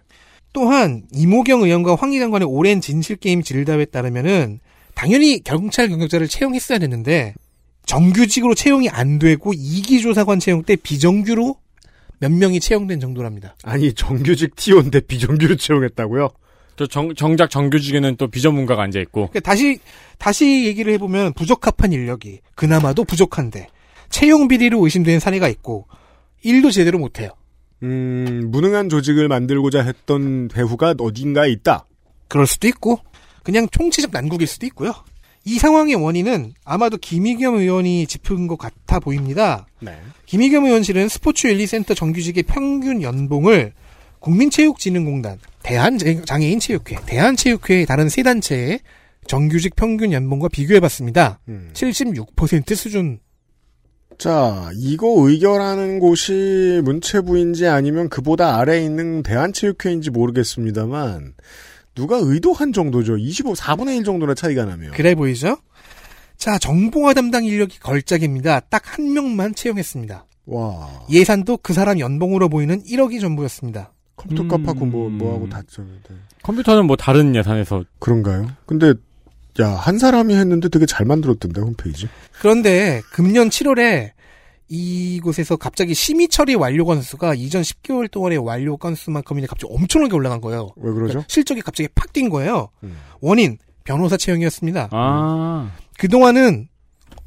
[0.53, 4.61] 또한 이모경 의원과 황희 장관의 오랜 진실 게임 질답에 따르면은
[4.95, 7.35] 당연히 경찰 경력자를 채용했어야 됐는데
[7.87, 11.57] 정규직으로 채용이 안 되고 이기 조사관 채용 때 비정규로
[12.19, 13.57] 몇 명이 채용된 정도랍니다.
[13.65, 16.29] 아니 정규직 T1인데 비정규로 채용했다고요?
[16.77, 19.29] 저 정, 정작 정규직에는 또 비전문가가 앉아 있고.
[19.29, 19.81] 그러니까 다시
[20.19, 23.69] 다시 얘기를 해보면 부적합한 인력이 그나마도 부족한데
[24.11, 25.87] 채용 비리로 의심되는 사례가 있고
[26.43, 27.31] 일도 제대로 못해요.
[27.83, 31.87] 음, 무능한 조직을 만들고자 했던 배후가 어딘가에 있다.
[32.29, 32.99] 그럴 수도 있고
[33.43, 34.93] 그냥 총체적 난국일 수도 있고요.
[35.45, 39.67] 이 상황의 원인은 아마도 김희겸 의원이 짚은 것 같아 보입니다.
[39.81, 39.99] 네.
[40.27, 43.73] 김희겸 의원실은 스포츠 윤리센터 정규직의 평균 연봉을
[44.19, 48.81] 국민체육진흥공단, 대한장애인체육회, 대한체육회의 다른 세 단체의
[49.27, 51.41] 정규직 평균 연봉과 비교해봤습니다.
[51.49, 51.71] 음.
[51.73, 53.21] 76% 수준.
[54.21, 61.33] 자, 이거 의결하는 곳이 문체부인지 아니면 그보다 아래에 있는 대한체육회인지 모르겠습니다만
[61.95, 63.17] 누가 의도한 정도죠.
[63.17, 64.91] 25, 4분의 1 정도나 차이가 나면.
[64.93, 65.57] 그래 보이죠?
[66.37, 68.61] 자, 정보화 담당 인력이 걸작입니다.
[68.61, 70.27] 딱 한 명만 채용했습니다.
[70.47, 70.89] 와.
[71.11, 73.93] 예산도 그 사람 연봉으로 보이는 1억이 전부였습니다.
[74.17, 74.49] 컴퓨터 음.
[74.49, 76.15] 값하고 뭐, 뭐하고 다 쳤는데.
[76.43, 78.49] 컴퓨터는 뭐 다른 예산에서 그런가요?
[78.67, 78.93] 근데,
[79.61, 82.09] 야, 한 사람이 했는데 되게 잘 만들었던데, 홈페이지.
[82.41, 84.13] 그런데 금년 7월에
[84.69, 90.69] 이곳에서 갑자기 심의 처리 완료 건수가 이전 10개월 동안의 완료 건수만큼이나 갑자기 엄청나게 올라간 거예요.
[90.77, 91.09] 왜 그러죠?
[91.09, 92.69] 그러니까 실적이 갑자기 팍 뛴 거예요.
[92.85, 92.97] 음.
[93.21, 94.89] 원인 변호사 채용이었습니다.
[94.93, 96.69] 아 그 동안은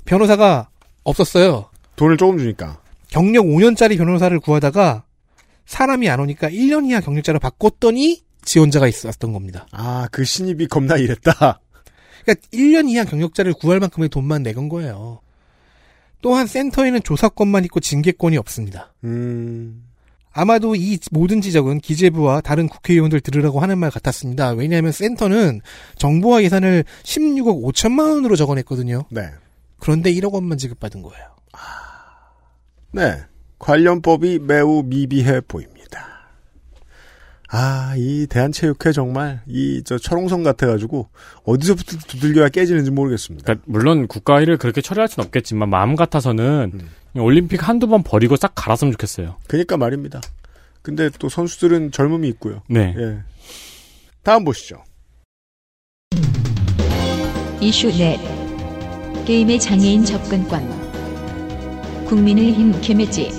[0.06, 0.70] 변호사가
[1.04, 1.70] 없었어요.
[1.96, 2.82] 돈을 조금 주니까.
[3.10, 5.04] 경력 5년짜리 변호사를 구하다가
[5.66, 9.68] 사람이 안 오니까 1년 이하 경력자로 바꿨더니 지원자가 있었던 겁니다.
[9.72, 11.60] 아, 그 신입이 겁나 이랬다.
[12.24, 15.20] 그러니까 1년 이하 경력자를 구할 만큼의 돈만 내건 거예요.
[16.22, 18.94] 또한 센터에는 조사권만 있고 징계권이 없습니다.
[19.04, 19.84] 음,
[20.32, 24.52] 아마도 이 모든 지적은 기재부와 다른 국회의원들 들으라고 하는 말 같았습니다.
[24.52, 25.62] 왜냐하면 센터는
[25.98, 29.04] 정보화 예산을 16억 5천만 원으로 적어냈거든요.
[29.12, 29.30] 네.
[29.80, 31.26] 그런데 1억 원만 지급받은 거예요.
[32.92, 33.18] 네.
[33.60, 35.73] 관련법이 매우 미비해 보입니다.
[37.56, 41.10] 아, 이 대한체육회 정말, 이, 저, 철옹성 같아가지고,
[41.44, 43.46] 어디서부터 두들겨야 깨지는지 모르겠습니다.
[43.46, 47.22] 그러니까 물론 국가 일을 그렇게 처리할 수는 없겠지만 마음 같아서는 음.
[47.22, 49.36] 올림픽 한두 번 버리고 싹 갈았으면 좋겠어요.
[49.46, 50.20] 그니까 말입니다.
[50.82, 52.64] 근데 또 선수들은 젊음이 있고요.
[52.68, 52.96] 네.
[52.98, 53.20] 예.
[54.24, 54.84] 다음 보시죠.
[57.62, 58.18] 이슈 넷
[59.26, 60.68] 게임의 장애인 접근권
[62.06, 63.30] 국민의힘 김혜지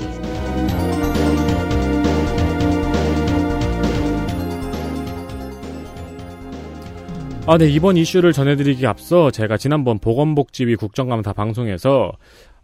[7.47, 12.13] 아, 네, 이번 이슈를 전해드리기 앞서 제가 지난번 보건복지위 국정감사 방송에서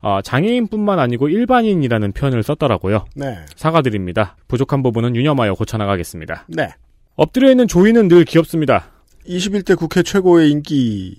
[0.01, 3.05] 아, 장애인뿐만 아니고 일반인이라는 표현을 썼더라고요.
[3.15, 3.37] 네.
[3.57, 4.37] 사과드립니다.
[4.49, 6.47] 부족한 부분은 유념하여 고쳐나가겠습니다.
[6.49, 6.71] 네.
[7.15, 8.91] 엎드려 있는 조이는 늘 귀엽습니다.
[9.29, 11.19] 21대 국회 최고의 인기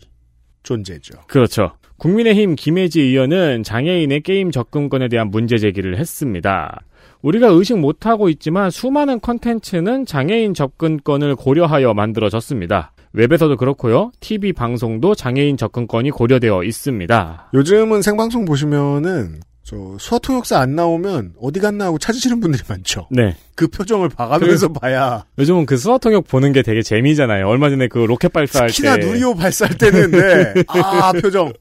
[0.64, 1.20] 존재죠.
[1.28, 1.74] 그렇죠.
[1.98, 6.82] 국민의힘 김혜지 의원은 장애인의 게임 접근권에 대한 문제 제기를 했습니다.
[7.22, 12.94] 우리가 의식 못하고 있지만 수많은 컨텐츠는 장애인 접근권을 고려하여 만들어졌습니다.
[13.14, 14.12] 웹에서도 그렇고요.
[14.20, 17.50] TV 방송도 장애인 접근권이 고려되어 있습니다.
[17.54, 23.08] 요즘은 생방송 보시면은, 저, 수화 통역사 안 나오면 어디 갔나 하고 찾으시는 분들이 많죠.
[23.12, 23.36] 네.
[23.56, 25.24] 그 표정을 봐가면서 봐야.
[25.38, 27.48] 요즘은 그 수화 통역 보는 게 되게 재미잖아요.
[27.48, 29.06] 얼마 전에 그 로켓 발사할 특히나 때.
[29.06, 30.64] 누리호 발사할 때는, 네.
[30.68, 31.54] 아, 표정.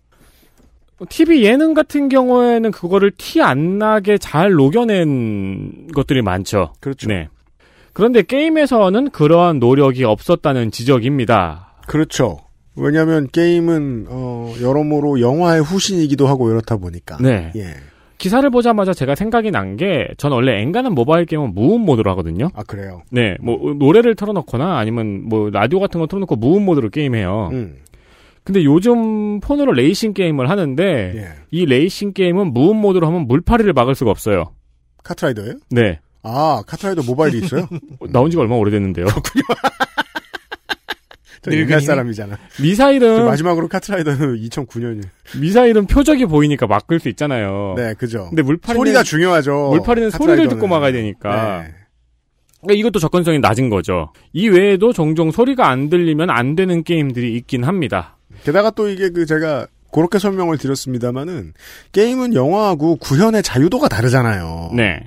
[1.09, 6.75] TV 예능 같은 경우에는 그거를 티 안 나게 잘 녹여낸 것들이 많죠.
[6.81, 7.09] 그렇죠.
[7.09, 7.29] 네.
[7.93, 11.75] 그런데 게임에서는 그러한 노력이 없었다는 지적입니다.
[11.87, 12.39] 그렇죠.
[12.77, 17.19] 왜냐면 게임은, 어, 여러모로 영화의 후신이기도 하고 이렇다 보니까.
[17.21, 17.53] 네.
[17.57, 17.75] 예.
[18.19, 22.51] 기사를 보자마자 제가 생각이 난 게, 전 원래 엔간한 모바일 게임은 무음 모드로 하거든요.
[22.55, 23.03] 아, 그래요.
[23.11, 27.49] 네, 뭐, 노래를 틀어놓거나 아니면 뭐, 라디오 같은 거 틀어놓고 무음 모드로 게임해요.
[27.53, 27.77] 음.
[28.45, 31.29] 근데 요즘 폰으로 레이싱 게임을 하는데, 예.
[31.51, 34.53] 이 레이싱 게임은 무음 모드로 하면 물파리를 막을 수가 없어요.
[35.03, 35.99] 카트라이더예요 네.
[36.23, 37.69] 아, 카트라이더 모바일이 있어요?
[38.11, 39.07] 나온 지가 얼마 오래됐는데요.
[41.47, 41.81] 늙은이네.
[41.81, 42.37] 사람이잖아.
[42.57, 45.09] 저 미사일은, 마지막으로 카트라이더는 2009년이에요.
[45.41, 47.75] 미사일은 표적이 보이니까 막을 수 있잖아요.
[47.79, 48.27] 네, 그죠.
[48.29, 49.71] 근데 물파리는, 소리가 중요하죠.
[49.71, 50.49] 물파리는 소리를 카트라이더는.
[50.51, 51.63] 듣고 막아야 되니까.
[51.63, 51.75] 네.
[52.61, 54.13] 그러니까 이것도 접근성이 낮은 거죠.
[54.35, 58.19] 이 외에도 종종 소리가 안 들리면 안 되는 게임들이 있긴 합니다.
[58.45, 61.55] 게다가 또 이게 그 제가 그렇게 설명을 드렸습니다마는
[61.93, 64.73] 게임은 영화하고 구현의 자유도가 다르잖아요.
[64.77, 65.01] 네.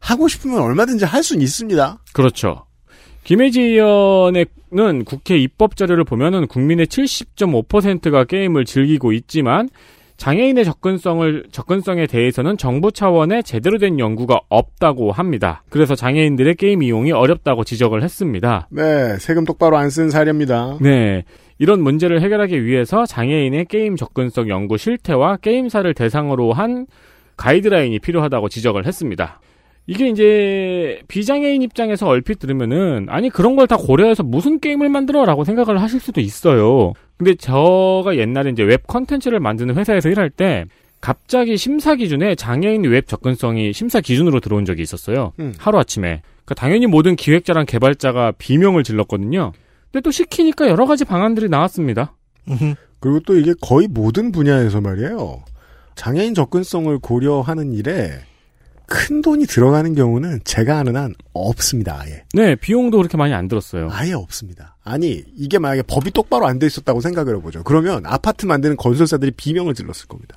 [0.00, 1.98] 하고 싶으면 얼마든지 할 수는 있습니다.
[2.12, 2.64] 그렇죠.
[3.24, 9.68] 김혜지 의원은 국회 입법 자료를 보면은 국민의 70.5%가 게임을 즐기고 있지만
[10.16, 15.62] 장애인의 접근성을 접근성에 대해서는 정부 차원의 제대로 된 연구가 없다고 합니다.
[15.70, 18.68] 그래서 장애인들의 게임 이용이 어렵다고 지적을 했습니다.
[18.70, 20.76] 네, 세금 똑바로 안 쓴 사례입니다.
[20.80, 21.24] 네.
[21.58, 26.86] 이런 문제를 해결하기 위해서 장애인의 게임 접근성 연구 실태와 게임사를 대상으로 한
[27.36, 29.40] 가이드라인이 필요하다고 지적을 했습니다.
[29.86, 35.80] 이게 이제 비장애인 입장에서 얼핏 들으면은 아니 그런 걸 다 고려해서 무슨 게임을 만들어라고 생각을
[35.82, 36.92] 하실 수도 있어요.
[37.16, 40.64] 근데 저가 옛날에 이제 웹 컨텐츠를 만드는 회사에서 일할 때
[41.00, 45.32] 갑자기 심사 기준에 장애인 웹 접근성이 심사 기준으로 들어온 적이 있었어요.
[45.40, 45.54] 음.
[45.58, 46.22] 하루 아침에.
[46.44, 49.52] 그러니까 당연히 모든 기획자랑 개발자가 비명을 질렀거든요.
[49.90, 52.14] 근데 또 시키니까 여러 가지 방안들이 나왔습니다.
[52.48, 52.74] 음흠.
[53.00, 55.42] 그리고 또 이게 거의 모든 분야에서 말이에요.
[55.96, 58.10] 장애인 접근성을 고려하는 일에
[58.92, 62.00] 큰 돈이 들어가는 경우는 제가 아는 한 없습니다.
[62.00, 62.24] 아예.
[62.34, 63.88] 네, 비용도 그렇게 많이 안 들었어요.
[63.92, 64.76] 아예 없습니다.
[64.82, 67.62] 아니 이게 만약에 법이 똑바로 안 돼 있었다고 생각을 해보죠.
[67.62, 70.36] 그러면 아파트 만드는 건설사들이 비명을 질렀을 겁니다.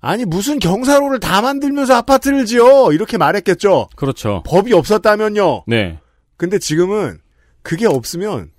[0.00, 3.88] 아니 무슨 경사로를 다 만들면서 아파트를 지어 이렇게 말했겠죠.
[3.96, 4.42] 그렇죠.
[4.46, 5.64] 법이 없었다면요.
[5.66, 5.98] 네.
[6.38, 7.18] 근데 지금은
[7.62, 8.50] 그게 없으면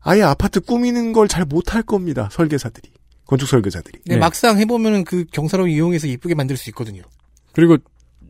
[0.00, 2.28] 아예 아파트 꾸미는 걸 잘 못할 겁니다.
[2.32, 2.90] 설계사들이.
[3.26, 4.00] 건축 설계사들이.
[4.06, 4.20] 네, 네.
[4.20, 7.02] 막상 해보면은 그 경사로 이용해서 이쁘게 만들 수 있거든요.
[7.52, 7.78] 그리고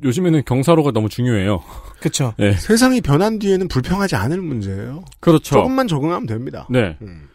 [0.03, 1.63] 요즘에는 경사로가 너무 중요해요.
[2.01, 2.35] 그쵸.
[2.39, 2.53] 네.
[2.55, 5.05] 세상이 변한 뒤에는 불평하지 않을 문제예요.
[5.21, 5.55] 그렇죠.
[5.57, 6.67] 조금만 적응하면 됩니다.
[6.71, 6.97] 네.
[7.03, 7.29] 음.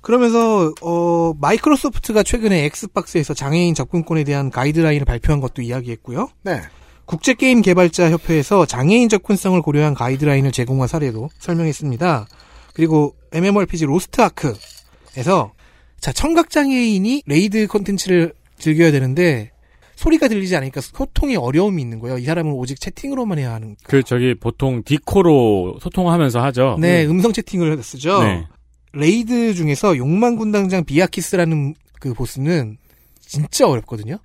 [0.00, 6.28] 그러면서 어 마이크로소프트가 최근에 엑스박스에서 장애인 접근권에 대한 가이드라인을 발표한 것도 이야기했고요.
[6.42, 6.60] 네.
[7.06, 12.26] 국제 게임 개발자 협회에서 장애인 접근성을 고려한 가이드라인을 제공한 사례도 설명했습니다.
[12.74, 15.52] 그리고 MMORPG 로스트 아크에서
[15.98, 19.50] 자 청각 장애인이 raid 콘텐츠를 즐겨야 되는데
[19.96, 22.18] 소리가 들리지 않으니까 소통이 어려움이 있는 거예요.
[22.18, 23.76] 이 사람은 오직 채팅으로만 해야 하는.
[23.82, 26.76] 그 저기 보통 디코로 소통하면서 하죠.
[26.78, 28.22] 네, 음성 채팅을 쓰죠.
[28.22, 28.46] 네.
[28.92, 32.76] raid 중에서 욕망 군단장 비아키스라는 그 보스는
[33.20, 34.18] 진짜 어렵거든요.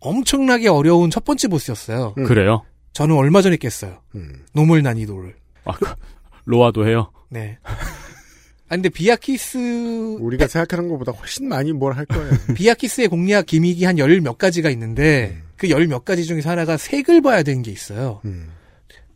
[0.00, 2.14] 엄청나게 어려운 첫 번째 보스였어요.
[2.18, 2.24] 음.
[2.24, 2.62] 그래요.
[2.92, 3.98] 저는 얼마 전에 깼어요.
[4.14, 4.44] 음.
[4.52, 5.34] normal 난이도를.
[5.64, 5.72] 아,
[6.44, 7.10] 로아도 해요.
[7.30, 7.58] 네.
[8.74, 12.32] 아 근데 비아키스 우리가 생각하는 것보다 훨씬 많이 뭘 할 거예요.
[12.56, 17.22] 비아키스의 공략 gimmick이 한 열 몇 가지가 있는데 그 열 몇 가지 중에서 하나가 색을
[17.22, 18.20] 봐야 되는 게 있어요.
[18.24, 18.48] 음.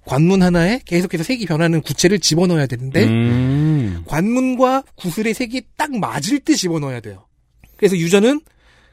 [0.04, 4.04] 관문 하나에 계속해서 색이 변하는 구체를 집어넣어야 되는데 음.
[4.06, 7.26] 관문과 구슬의 색이 딱 맞을 때 집어넣어야 돼요.
[7.76, 8.40] 그래서 유저는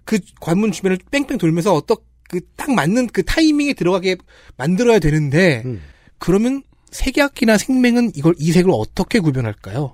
[0.03, 1.97] 그 관문 주변을 뺑뺑 돌면서 어떤
[2.30, 4.18] 그딱 맞는 그 타이밍에 들어가게
[4.57, 5.80] 만들어야 되는데 음.
[6.18, 9.93] 그러면 색약이나 생맹은 이걸 이 색을 어떻게 구별할까요?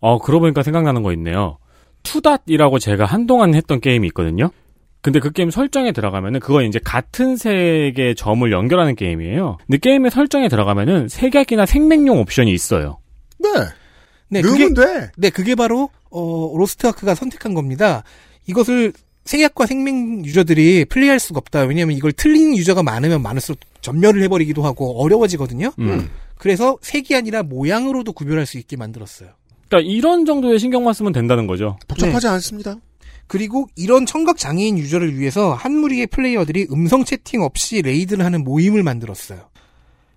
[0.00, 1.58] 어, 그러고 보니까 생각나는 거 있네요.
[2.02, 4.50] 투닷이라고 제가 한동안 했던 게임이 있거든요.
[5.02, 9.58] 근데 그 게임 설정에 들어가면은 그거 이제 같은 색의 점을 연결하는 게임이에요.
[9.66, 12.98] 근데 게임의 설정에 들어가면은 색약이나 생맹용 옵션이 있어요.
[13.38, 13.48] 네.
[14.28, 15.10] 네, 그게 넣으면 돼.
[15.16, 18.04] 네, 그게 바로 어 로스트아크가 선택한 겁니다.
[18.46, 18.92] 이것을
[19.24, 21.62] 색약과 색맹 유저들이 플레이할 수가 없다.
[21.62, 25.72] 왜냐하면 이걸 틀린 유저가 많으면 많을수록 전멸을 해버리기도 하고 어려워지거든요.
[25.78, 26.10] 음.
[26.36, 29.30] 그래서 색이 아니라 모양으로도 구별할 수 있게 만들었어요.
[29.70, 31.78] 그러니까 이런 정도의 신경만 쓰면 된다는 거죠.
[31.86, 32.76] 복잡하지 않습니다.
[33.28, 38.82] 그리고 이런 청각 장애인 유저를 위해서 한 무리의 플레이어들이 음성 채팅 없이 raid를 하는 모임을
[38.82, 39.48] 만들었어요.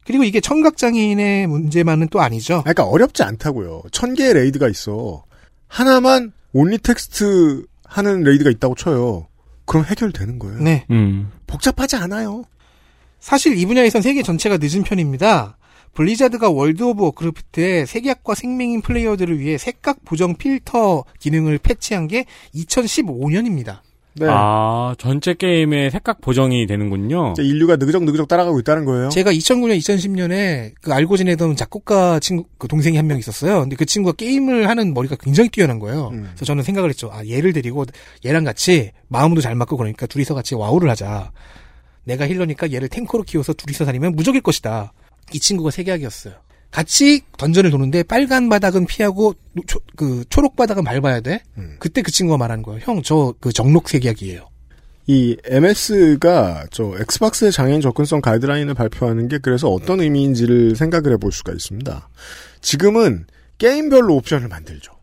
[0.05, 2.63] 그리고 이게 청각 장애인의 문제만은 또 아니죠.
[2.63, 3.83] 그러니까 어렵지 않다고요.
[3.91, 5.23] 천 개의 raid가 있어.
[5.67, 9.27] 하나만 only text 하는 raid가 있다고 쳐요.
[9.65, 10.59] 그럼 해결되는 거예요.
[10.59, 10.85] 네.
[10.89, 11.31] 음.
[11.45, 12.43] 복잡하지 않아요.
[13.19, 15.57] 사실 이 분야에선 세계 전체가 늦은 편입니다.
[15.93, 22.25] 블리자드가 월드 오브 워크래프트의 색약과 색맹인 플레이어들을 위해 색각 보정 필터 기능을 패치한 게
[22.55, 23.79] 2015년입니다.
[24.15, 24.27] 네.
[24.29, 27.33] 아, 전체 게임의 색각 보정이 되는군요.
[27.39, 29.09] 인류가 느그적 느그적 따라가고 있다는 거예요.
[29.09, 33.61] 제가 2009년, 2010년에 그 알고 지내던 작곡가 친구, 그 동생이 한 명 있었어요.
[33.61, 36.09] 근데 그 친구가 게임을 하는 머리가 굉장히 뛰어난 거예요.
[36.13, 36.27] 음.
[36.29, 37.09] 그래서 저는 생각을 했죠.
[37.11, 37.85] 아, 얘를 데리고
[38.23, 41.31] 얘랑 같이 마음도 잘 맞고 그러니까 둘이서 같이 와우를 하자.
[42.03, 44.93] 내가 힐러니까 얘를 탱커로 키워서 둘이서 다니면 무적일 것이다.
[45.31, 46.33] 이 친구가 세계학이었어요.
[46.71, 49.35] 같이 던전을 도는데 빨간 바닥은 피하고
[49.67, 51.43] 초, 그 초록 바닥은 밟아야 돼.
[51.57, 51.75] 음.
[51.79, 52.81] 그때 그 친구가 말한 거예요.
[52.83, 54.49] 형, 저 그 정록 세계학이에요.
[55.05, 61.51] 이 MS가 저 엑스박스의 장애인 접근성 가이드라인을 발표하는 게 그래서 어떤 의미인지를 생각을 해볼 수가
[61.51, 62.09] 있습니다.
[62.61, 63.25] 지금은
[63.57, 64.93] 게임별로 옵션을 만들죠.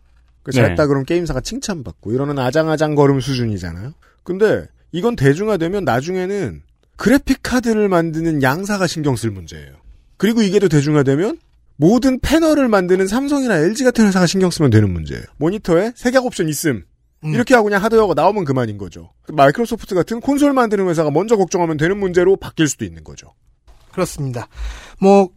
[0.43, 0.63] 그 네.
[0.63, 3.93] 잘했다 그럼 게임사가 칭찬받고 이러는 아장아장 걸음 수준이잖아요.
[4.25, 6.63] 근데 이건 대중화되면 나중에는
[6.97, 9.80] 그래픽 카드를 만드는 양사가 신경 쓸 문제예요.
[10.21, 11.39] 그리고 이게 또 대중화되면
[11.77, 15.25] 모든 패널을 만드는 삼성이나 LG 같은 회사가 신경 쓰면 되는 문제예요.
[15.39, 16.85] 모니터에 색약 옵션 있음.
[17.25, 17.35] 음.
[17.35, 19.13] 이렇게 하고 그냥 하드웨어가 나오면 그만인 거죠.
[19.33, 23.35] 마이크로소프트 같은 콘솔 만드는 회사가 먼저 걱정하면 되는 문제로 바뀔 수도 있는 거죠.
[23.93, 24.49] 그렇습니다.
[25.01, 25.31] 뭐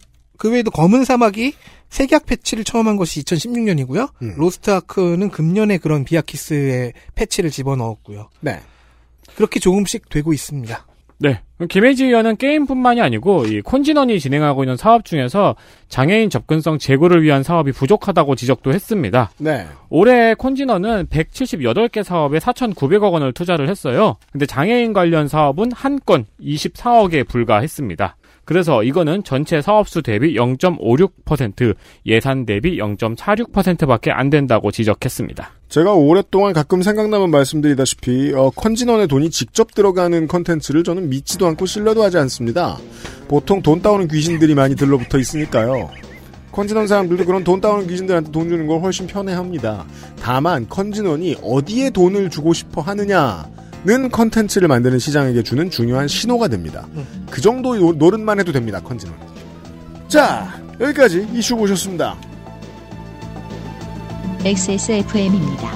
[0.44, 1.54] 그 외에도 검은 사막이
[1.90, 4.12] 색약 패치를 처음 한 것이 2016년이고요.
[4.24, 4.34] 음.
[4.36, 8.30] 로스트 아크는 금년에 그런 비아키스의 패치를 집어넣었고요.
[8.42, 8.60] 네.
[9.36, 10.86] 그렇게 조금씩 되고 있습니다.
[11.24, 11.40] 네.
[11.70, 15.56] 김예지 의원은 게임뿐만이 아니고 이 콘진원이 진행하고 있는 사업 중에서
[15.88, 19.32] 장애인 접근성 제고를 위한 사업이 부족하다고 지적도 했습니다.
[19.38, 19.66] 네.
[19.90, 24.18] 올해 콘진원은 178개 사업에 4,900억 원을 투자를 했어요.
[24.34, 28.18] 근데 장애인 관련 사업은 한 건 24억에 불과했습니다.
[28.46, 31.76] 그래서 이거는 전체 사업수 대비 0.56%,
[32.06, 35.52] 예산 대비 0.46%밖에 안 된다고 지적했습니다.
[35.70, 42.04] 제가 오랫동안 가끔 생각나면 말씀드리다시피 어, 컨진원의 돈이 직접 들어가는 컨텐츠를 저는 믿지도 않고 신뢰도
[42.04, 42.78] 하지 않습니다.
[43.28, 45.90] 보통 돈 따오는 귀신들이 많이 들러붙어 있으니까요.
[46.52, 49.86] 컨진원 사람들도 그런 돈 따오는 귀신들한테 돈 주는 걸 훨씬 편해합니다.
[50.22, 53.46] 다만 컨진원이 어디에 돈을 주고 싶어 하느냐
[53.86, 56.88] 는 컨텐츠를 만드는 시장에게 주는 중요한 신호가 됩니다.
[57.30, 58.80] 그 정도 요- 노릇만 해도 됩니다.
[58.80, 59.18] 컨진원.
[60.08, 60.48] 자
[60.80, 62.16] 여기까지 이슈 보셨습니다.
[64.46, 65.72] XSFM입니다.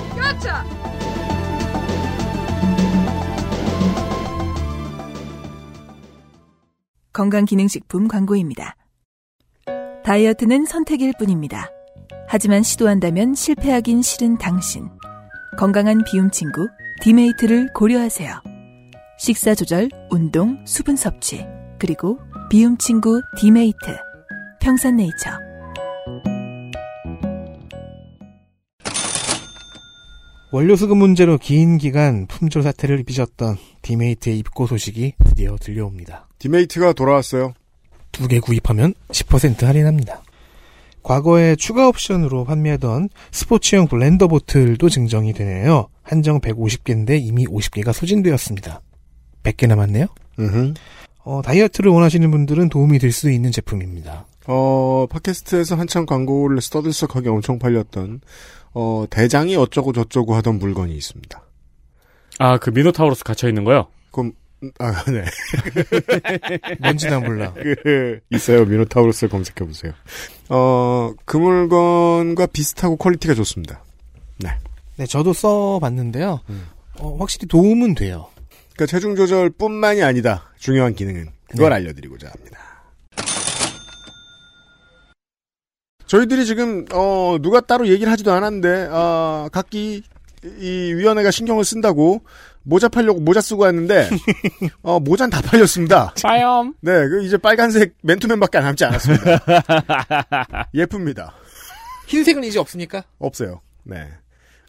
[7.14, 8.76] 건강기능식품 광고입니다.
[10.04, 11.70] 다이어트는 선택일 뿐입니다.
[12.28, 14.90] 하지만 시도한다면 실패하긴 싫은 당신.
[15.58, 16.68] 건강한 비움 친구
[17.02, 18.42] 디메이트를 고려하세요.
[19.20, 21.46] 식사 조절, 운동, 수분 섭취,
[21.80, 22.20] 그리고
[22.50, 23.78] 비움 친구 디메이트.
[24.62, 25.32] 평산네이처.
[30.52, 36.28] 원료 수급 문제로 긴 기간 품절 사태를 빚었던 디메이트의 입고 소식이 드디어 들려옵니다.
[36.40, 37.54] 디메이트가 돌아왔어요.
[38.12, 40.24] 두 개 구입하면 10% 할인합니다.
[41.08, 45.88] 과거에 추가 옵션으로 판매하던 스포츠용 blender bottle도 증정이 되네요.
[46.04, 48.82] 한정 150개인데 이미 50개가 소진되었습니다.
[49.44, 50.08] 100개 남았네요.
[51.24, 54.26] 어, 다이어트를 원하시는 분들은 도움이 될 수 있는 제품입니다.
[54.48, 58.20] 어, 팟캐스트에서 한참 광고를 떠들썩하게 엄청 팔렸던,
[58.74, 61.42] 어, 대장이 어쩌고 저쩌고 하던 물건이 있습니다.
[62.40, 63.88] 아, 그 미노타우로스 갇혀 있는 거요?
[64.12, 64.34] 그럼,
[64.80, 65.24] 아, 네.
[66.82, 67.54] 뭔지 난 몰라.
[67.84, 68.66] 그, 있어요.
[68.66, 69.94] 미노타우로스 검색해보세요.
[70.50, 73.84] 어, 그 물건과 비슷하고 quality가 좋습니다.
[74.98, 76.42] 네, 저도 써봤는데요.
[76.50, 76.68] 음.
[77.00, 78.30] 어, 확실히 도움은 돼요.
[78.74, 80.52] 그러니까 체중 조절 뿐만이 아니다.
[80.58, 81.30] 중요한 기능은.
[81.50, 81.76] 그걸 네.
[81.76, 82.58] 알려드리고자 합니다.
[86.08, 90.02] 저희들이 지금, 어, 누가 따로 얘기를 하지도 않았는데, 아, 각기
[90.44, 92.24] 이 위원회가 신경을 쓴다고
[92.68, 94.10] 모자 팔려고 모자 쓰고 왔는데,
[94.84, 96.14] 어, 모자는 다 팔렸습니다.
[96.22, 96.74] 빠염.
[96.82, 99.40] 네, 그 이제 빨간색 맨투맨밖에 남지 않았습니다.
[100.76, 101.34] 예쁩니다.
[102.08, 103.06] 흰색은 이제 없으니까?
[103.20, 103.62] 없어요.
[103.84, 104.10] 네.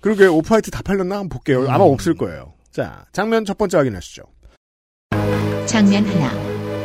[0.01, 1.69] 그리고 그 오프화이트 다 팔렸나 한번 볼게요.
[1.69, 2.55] 아마 없을 거예요.
[2.71, 4.23] 자, 장면 첫 번째 확인하시죠.
[5.67, 6.33] 장면 하나.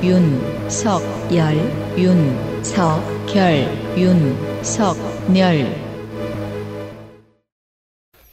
[0.01, 0.99] 윤, 석,
[1.33, 1.55] 열,
[1.95, 4.97] 윤, 석, 결, 윤, 석,
[5.31, 5.92] 멸.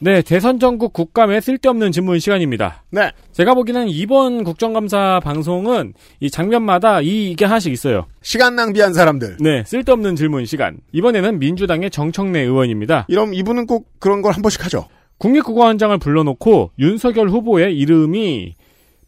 [0.03, 2.83] 네, 대선 전국 국감의 쓸데없는 질문 시간입니다.
[2.89, 3.11] 네.
[3.33, 8.07] 제가 보기에는 이번 국정감사 방송은 이 장면마다 이, 이게 하나씩 있어요.
[8.23, 9.37] 시간 낭비한 사람들.
[9.39, 10.79] 네, 쓸데없는 질문 시간.
[10.91, 13.05] 이번에는 민주당의 정청래 의원입니다.
[13.09, 14.87] 이럼 이분은 꼭 그런 걸 한 번씩 하죠.
[15.19, 18.55] 국립국어원장을 불러놓고 윤석열 후보의 이름이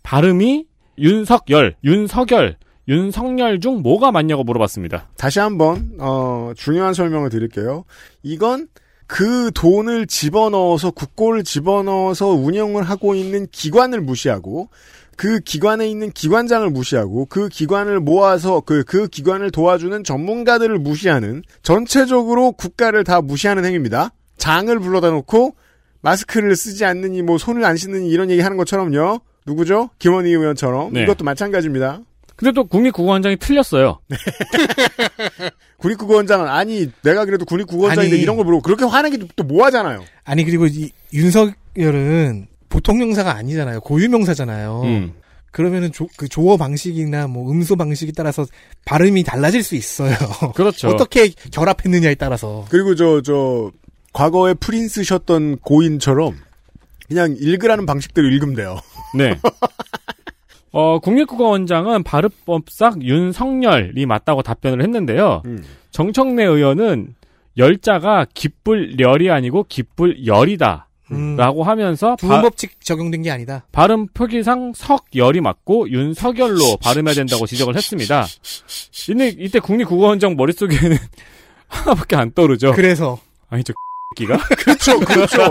[0.04, 0.66] 발음이
[1.00, 5.10] 윤석열, 윤석열, 윤석열 중 뭐가 맞냐고 물어봤습니다.
[5.18, 7.86] 다시 한번 어, 중요한 설명을 드릴게요.
[8.22, 8.68] 이건
[9.14, 14.70] 그 돈을 집어넣어서 국고를 집어넣어서 운영을 하고 있는 기관을 무시하고
[15.16, 22.54] 그 기관에 있는 기관장을 무시하고 그 기관을 모아서 그, 그 기관을 도와주는 전문가들을 무시하는 전체적으로
[22.54, 24.14] 국가를 다 무시하는 행위입니다.
[24.38, 25.54] 장을 불러다 놓고
[26.02, 29.20] 마스크를 쓰지 않느니 뭐 손을 안 씻느니 이런 얘기 하는 것처럼요.
[29.46, 29.92] 누구죠?
[30.00, 31.04] 김원희 의원처럼 네.
[31.04, 32.02] 이것도 마찬가지입니다.
[32.44, 34.00] 근데 또 국립국어원장이 틀렸어요.
[35.78, 37.46] 군입국원장은 아니 내가 그래도
[38.14, 38.22] 아니.
[38.22, 40.04] 이런 걸 물어보고 그렇게 화내기 또 뭐하잖아요.
[40.26, 43.80] 아니, 그리고 이 윤석열은 보통 명사가 아니잖아요.
[43.82, 44.82] 고유 명사잖아요.
[44.84, 45.14] 음.
[45.52, 48.46] 그러면은 조, 그 조어 방식이나 뭐 음소 방식에 따라서
[48.86, 50.16] 발음이 달라질 수 있어요.
[50.56, 50.90] 그렇죠.
[50.90, 52.66] 어떻게 결합했느냐에 따라서.
[52.70, 53.72] 그리고 저 저
[54.14, 56.38] 과거에 프린스셨던 고인처럼
[57.08, 58.80] 그냥 읽으라는 방식대로 읽으면 돼요.
[59.18, 59.38] 네.
[60.74, 65.44] 어, 국립국어원장은 발음법상 윤석열이 맞다고 답변을 했는데요.
[65.46, 65.64] 음.
[65.92, 67.16] 정청래 의원은
[67.58, 70.88] 열자가 기쁠 열이 아니고 기쁠 열이다.
[71.12, 73.66] 음, 라고 하면서 바- 부분법칙 적용된 게 아니다.
[73.72, 78.26] 발음 표기상 석열이 맞고 윤석열로 발음해야 된다고 지적을 했습니다.
[79.06, 80.98] 근데 이때 국립국어원장 머릿속에는
[81.68, 82.72] 하나밖에 안 떠오르죠.
[82.74, 83.20] 그래서
[83.50, 83.74] 아니 저
[84.14, 85.42] 기가 그렇죠, 그렇죠.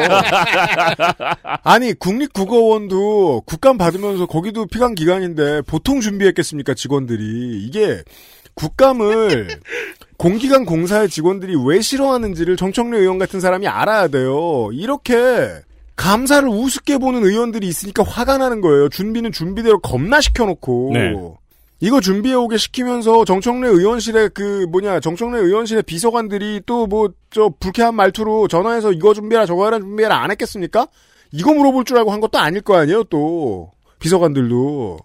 [1.63, 8.03] 아니 국립국어원도 국감 받으면서 거기도 피감 기관인데 보통 준비했겠습니까 직원들이 이게
[8.55, 9.49] 국감을
[10.17, 14.71] 공기관 공사의 직원들이 왜 싫어하는지를 정청래 의원 같은 사람이 알아야 돼요.
[14.73, 15.49] 이렇게
[15.97, 18.89] 감사를 우습게 보는 의원들이 있으니까 화가 나는 거예요.
[18.89, 20.91] 준비는 준비대로 겁나 시켜놓고.
[20.95, 21.15] 네.
[21.85, 27.95] 이거 준비해 오게 시키면서 정청래 의원실에 그 뭐냐 정청래 의원실의 비서관들이 또 뭐 저 불쾌한
[27.95, 30.87] 말투로 전화해서 이거 준비해라 저거 해라 준비해라 안 했겠습니까?
[31.33, 33.71] 이거 물어볼 줄 알고 한 것도 아닐 거 아니에요 또
[34.01, 34.99] 비서관들도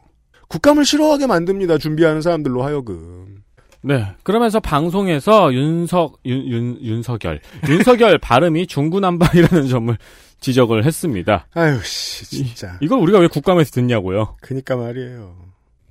[0.50, 3.44] 국감을 싫어하게 만듭니다 준비하는 사람들로 하여금
[3.82, 4.06] 네.
[4.24, 7.40] 그러면서 방송에서 윤석, 윤, 윤, 윤석열.
[7.70, 9.98] 윤석열 발음이 중구난방이라는 점을
[10.42, 11.48] 지적을 했습니다.
[11.54, 14.36] 아유 씨 진짜 이걸 우리가 왜 국감에서 듣냐고요.
[14.42, 15.36] 그니까 말이에요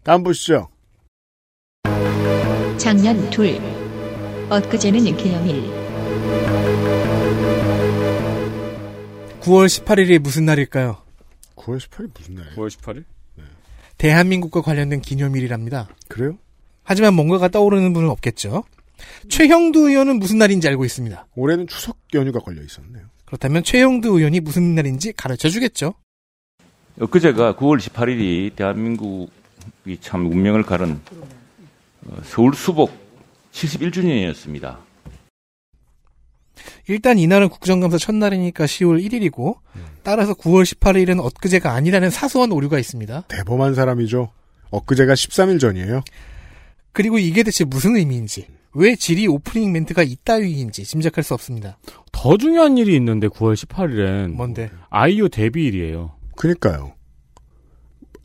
[0.04, 0.68] 다음 보시죠
[2.78, 3.58] 작년 둘.
[4.48, 5.70] 엊그제는 기념일.
[9.40, 10.96] 9월 18일이 무슨 날일까요?
[11.56, 13.04] 9월 18일 무슨 날이에요 9월 18일?
[13.98, 15.88] 대한민국과 관련된 기념일이랍니다.
[16.08, 16.36] 그래요?
[16.84, 18.64] 하지만 뭔가가 떠오르는 분은 없겠죠.
[19.28, 21.26] 최형두 의원은 무슨 날인지 알고 있습니다.
[21.34, 25.94] 올해는 추석 연휴가 걸려 있었네요 그렇다면 최형두 의원이 무슨 날인지 가르쳐 주겠죠.
[27.00, 29.28] 엊그제가 9월 18일이 대한민국이
[30.00, 31.28] 참 운명을 가른 어,
[32.24, 32.90] 서울 수복
[33.52, 34.78] 71주년이었습니다.
[36.88, 39.56] 일단 이날은 국정감사 첫날이니까 10월 1일이고
[40.02, 43.24] 따라서 9월 18일은 엊그제가 아니라는 사소한 오류가 있습니다.
[43.28, 44.30] 대범한 사람이죠
[44.70, 46.02] 엊그제가 13일 전이에요
[46.92, 51.78] 그리고 이게 대체 무슨 의미인지 왜 질의 오프닝 멘트가 이따위인지 짐작할 수 없습니다.
[52.12, 54.70] 더 중요한 일이 있는데 9월 18일엔 뭔데?
[54.90, 56.12] 아이유 데뷔일이에요.
[56.36, 56.95] 그니까요.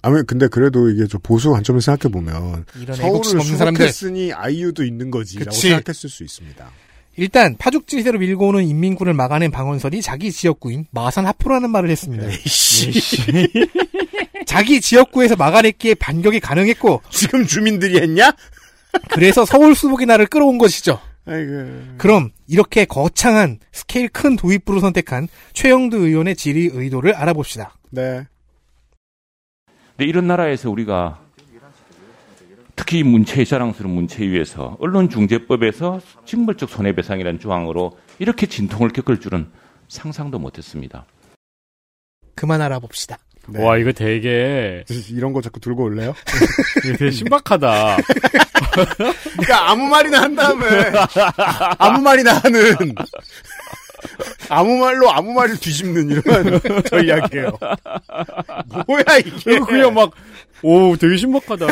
[0.01, 3.41] 아무 근데 그래도 이게 좀 보수 관점에서 생각해 보면 서울을.
[3.41, 5.69] 수복했으니 아이유도 있는 거지라고 그치.
[5.69, 6.71] 생각했을 수 있습니다.
[7.17, 12.25] 일단 파죽지세로 밀고 오는 인민군을 막아낸 방언설이 자기 지역구인 마산 하포라는 말을 했습니다.
[14.45, 18.31] 자기 지역구에서 막아냈기에 반격이 가능했고 지금 주민들이 했냐?
[19.09, 20.99] 그래서 서울 수복의 날을 끌어온 것이죠.
[21.25, 21.95] 아이고.
[21.97, 27.77] 그럼 이렇게 거창한 스케일 큰 도입부로 선택한 최영두 의원의 질의 의도를 알아봅시다.
[27.91, 28.25] 네.
[30.01, 31.19] 근데 이런 나라에서 우리가
[32.75, 39.51] 특히 문체의 자랑스러운 문체위에서 언론중재법에서 징벌적 손해배상이라는 조항으로 이렇게 진통을 겪을 줄은
[39.89, 41.05] 상상도 못했습니다.
[42.33, 43.19] 그만 알아봅시다.
[43.49, 43.63] 네.
[43.63, 46.15] 와, 이거 되게, 이런 거 자꾸 들고 올래요?
[46.81, 47.97] 되게 신박하다.
[49.37, 50.65] 그러니까 아무 말이나 한 다음에
[51.77, 52.95] 아무 말이나 하는
[54.51, 57.57] 아무 말로 아무 말을 뒤집는 이런 전략이에요.
[58.85, 59.59] 뭐야 이게?
[59.59, 60.11] 그냥 막,
[60.61, 61.65] 오, 되게 신박하다.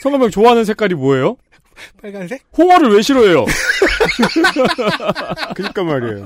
[0.00, 1.36] 성가명 좋아하는 색깔이 뭐예요?
[2.00, 2.42] 빨간색?
[2.56, 3.44] 홍어를 왜 싫어해요?
[5.54, 6.24] 그니까 말이에요.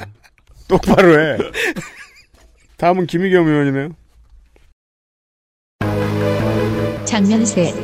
[0.68, 1.36] 똑바로 해.
[2.76, 3.88] 다음은 김희겸 의원이네요.
[7.04, 7.74] 장면 셋.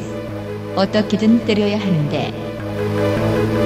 [0.77, 3.60] 어떻게든 때려야 하는데.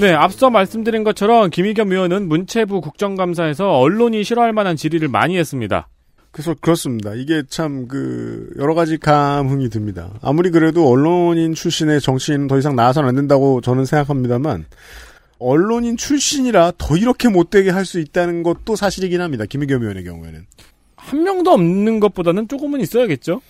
[0.00, 5.88] 네, 앞서 말씀드린 것처럼 김희겸 의원은 문체부 국정감사에서 언론이 싫어할 만한 질의를 많이 했습니다.
[6.32, 7.12] 그래서 그렇습니다.
[7.14, 10.10] 이게 참 그 여러 가지 감흥이 듭니다.
[10.22, 14.64] 아무리 그래도 언론인 출신의 정치인은 더 이상 나와서는 안 된다고 저는 생각합니다만
[15.38, 19.44] 언론인 출신이라 더 이렇게 못되게 할 수 있다는 것도 사실이긴 합니다.
[19.44, 20.46] 김희겸 의원의 경우에는.
[20.96, 23.40] 한 명도 없는 것보다는 조금은 있어야겠죠?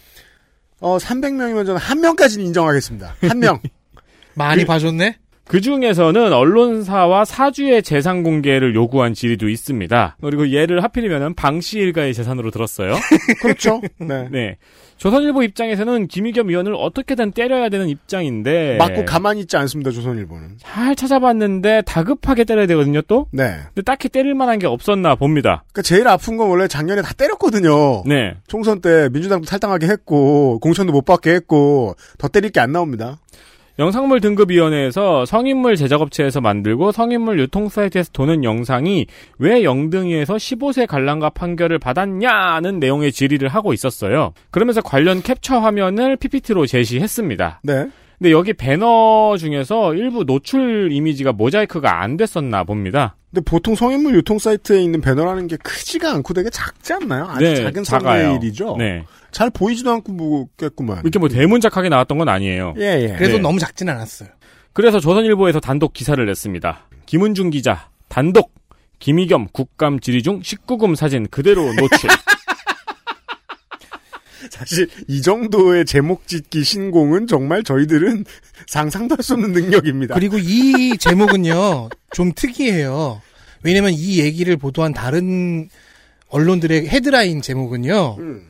[0.80, 3.14] 어, 300명이면 저는 한 명까지는 인정하겠습니다.
[3.20, 3.60] 한 명.
[4.34, 5.18] 많이 그- 봐줬네?
[5.50, 10.16] 그 중에서는 언론사와 사주의 재산 공개를 요구한 질의도 있습니다.
[10.20, 12.94] 그리고 얘를 하필이면 방씨 일가의 재산으로 들었어요.
[13.42, 13.80] 그렇죠.
[13.98, 14.28] 네.
[14.30, 14.58] 네.
[14.98, 18.76] 조선일보 입장에서는 김희겸 의원을 어떻게든 때려야 되는 입장인데.
[18.76, 19.90] 맞고 가만히 있지 않습니다.
[19.90, 20.58] 조선일보는.
[20.60, 23.26] 잘 찾아봤는데 다급하게 때려야 되거든요, 또?
[23.32, 23.56] 네.
[23.74, 25.64] 근데 딱히 때릴 만한 게 없었나 봅니다.
[25.72, 28.04] 그러니까 제일 아픈 건 원래 작년에 다 때렸거든요.
[28.06, 28.36] 네.
[28.46, 33.18] 총선 때 민주당도 탈당하게 했고 공천도 못 받게 했고 더 때릴 게 안 나옵니다.
[33.80, 39.06] 영상물 등급위원회에서 성인물 제작업체에서 만들고 성인물 유통 사이트에서 도는 영상이
[39.38, 44.34] 왜 영등이에서 15세 관람가 판결을 받았냐는 내용의 질의를 하고 있었어요.
[44.50, 47.60] 그러면서 관련 캡처 화면을 PPT로 제시했습니다.
[47.62, 47.88] 네.
[48.18, 53.16] 근데 여기 배너 중에서 일부 노출 이미지가 모자이크가 안 됐었나 봅니다.
[53.32, 57.26] 근데 보통 성인물 유통 사이트에 있는 배너라는 게 크지가 않고 되게 작지 않나요?
[57.28, 57.84] 아주 네, 작은.
[57.84, 58.76] 썸네일이죠.
[58.76, 59.04] 네.
[59.30, 61.00] 잘 보이지도 않고 보겠구만.
[61.04, 62.74] 이렇게 뭐 대문짝하게 나왔던 건 아니에요.
[62.78, 63.14] 예, 예.
[63.16, 63.38] 그래도 네.
[63.38, 64.28] 너무 작진 않았어요.
[64.72, 66.88] 그래서 조선일보에서 단독 기사를 냈습니다.
[67.06, 68.52] 김은중 기자, 단독,
[68.98, 72.10] 김희겸 국감 질의 중 19금 사진 그대로 노출.
[74.50, 78.24] 사실 이 정도의 제목 짓기 신공은 정말 저희들은
[78.68, 80.14] 상상도 할 수 없는 능력입니다.
[80.14, 83.20] 그리고 이 제목은요, 좀 특이해요.
[83.62, 85.68] 왜냐면 이 얘기를 보도한 다른
[86.28, 88.46] 언론들의 헤드라인 제목은요, 음.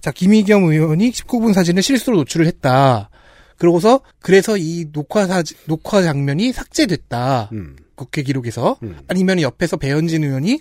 [0.00, 3.10] 자, 김희겸 의원이 19분 사진을 실수로 노출을 했다.
[3.56, 7.50] 그러고서 그래서 이 녹화 사 녹화 장면이 삭제됐다.
[7.52, 7.76] 음.
[7.94, 8.98] 국회 기록에서 음.
[9.08, 10.60] 아니면 옆에서 배현진 의원이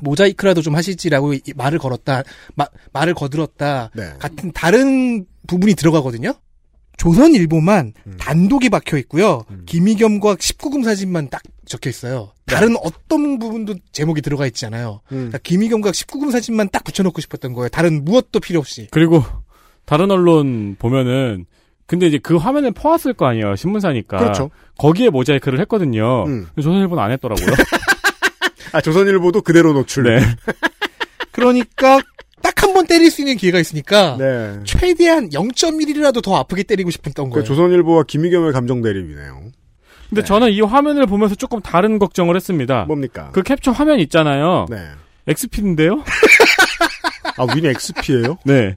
[0.00, 2.22] 모자이크라도 좀 하시지라고 이- 말을 걸었다.
[2.54, 3.90] 마- 말을 거들었다.
[3.94, 4.12] 네.
[4.18, 6.32] 같은 다른 부분이 들어가거든요.
[6.98, 8.16] 조선일보만 음.
[8.18, 9.44] 단독이 박혀 있고요.
[9.66, 12.30] 김희겸과 19금 사진만 딱 적혀 있어요.
[12.46, 15.00] 다른 어떤 부분도 제목이 들어가 있지 않아요.
[15.10, 15.16] 음.
[15.16, 17.68] 그러니까 김희겸과 19금 사진만 딱 붙여놓고 싶었던 거예요.
[17.70, 18.88] 다른 무엇도 필요 없이.
[18.90, 19.22] 그리고
[19.84, 21.46] 다른 언론 보면은
[21.86, 24.50] 근데 이제 그 화면을 퍼왔을 거 아니에요 신문사니까 그렇죠.
[24.78, 26.24] 거기에 모자이크를 했거든요.
[26.26, 26.46] 음.
[26.56, 27.46] 조선일보는 안 했더라고요.
[28.72, 30.04] 아, 조선일보도 그대로 노출.
[30.04, 30.20] 네.
[31.32, 32.00] 그러니까
[32.42, 34.58] 딱 한 번 때릴 수 있는 기회가 있으니까 네.
[34.64, 37.44] 최대한 0.1이라도 더 아프게 때리고 싶었던 그 거예요.
[37.44, 39.50] 조선일보와 김희겸의 감정 대립이네요.
[40.08, 42.84] 근데 저는 이 화면을 보면서 조금 다른 걱정을 했습니다.
[42.84, 43.30] 뭡니까?
[43.32, 44.66] 그 캡처 화면 있잖아요.
[44.70, 44.76] 네.
[45.26, 46.02] XP인데요?
[47.36, 48.38] 아, 윈 XP예요?
[48.44, 48.76] 네.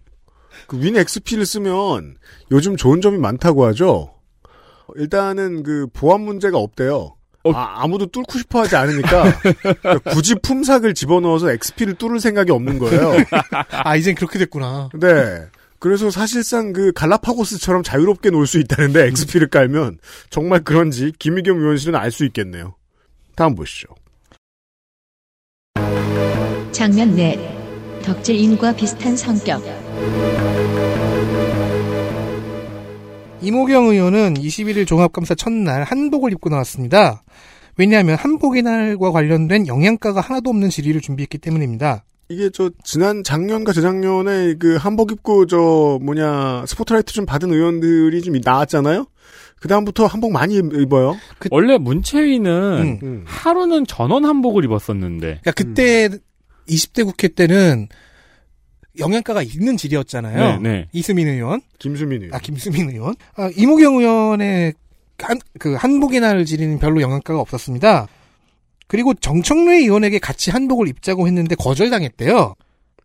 [0.68, 2.16] 그 윈 XP를 쓰면
[2.52, 4.14] 요즘 좋은 점이 많다고 하죠.
[4.96, 7.16] 일단은 그 보안 문제가 없대요.
[7.46, 7.52] 어.
[7.54, 13.14] 아, 아무도 뚫고 싶어 하지 않으니까 그러니까 굳이 품삭을 집어넣어서 XP를 뚫을 생각이 없는 거예요.
[13.70, 14.90] 아 이젠 그렇게 됐구나.
[15.00, 15.46] 네.
[15.80, 20.00] 그래서 사실상 그 갈라파고스처럼 자유롭게 놀 수 있다는데 XP를 깔면
[20.32, 22.76] 정말 그런지 김희겸 의원실은 알 수 있겠네요.
[23.36, 23.88] 다음 보시죠.
[26.72, 27.38] 장면 넷
[28.04, 29.62] 덕질인과 비슷한 성격
[33.46, 37.24] 이모경 의원은 21일 종합감사 첫날 한복을 입고 나왔습니다.
[37.78, 42.06] 왜냐하면 한복의 날과 관련된 영양가가 하나도 없는 질의를 준비했기 때문입니다.
[42.30, 48.36] 이게 저 지난 작년과 재작년에 그 한복 입고 저 뭐냐 스포트라이트 좀 받은 의원들이 좀
[48.44, 49.06] 나왔잖아요.
[49.60, 51.16] 그 다음부터 한복 많이 입어요.
[51.52, 53.00] 원래 문채위는 음.
[53.04, 53.24] 음.
[53.28, 56.10] 하루는 전원 한복을 입었었는데 그러니까 그때
[56.68, 57.90] 20대 국회 때는
[59.00, 60.60] 영양가가 있는 질의였잖아요.
[60.62, 60.88] 네, 네.
[60.92, 62.34] 이수민 의원, 김수민 의원.
[62.34, 64.74] 아 김수민 의원, 아, 이모경 의원의
[65.20, 68.08] 한, 그 한복의 날 질의는 별로 영향가가 없었습니다.
[68.88, 72.56] 그리고 정청래 의원에게 같이 한복을 입자고 했는데 거절당했대요.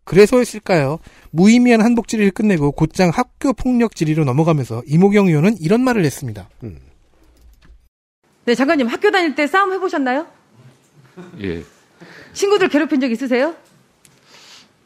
[0.03, 0.99] 그래서였을까요?
[1.31, 6.49] 무의미한 한복 질의를 끝내고 곧장 학교 폭력 질의로 넘어가면서 이모경 의원은 이런 말을 했습니다.
[8.45, 10.25] 네, 장관님 학교 다닐 때 싸움 해보셨나요?
[11.41, 11.63] 예.
[12.33, 13.55] 친구들 괴롭힌 적 있으세요?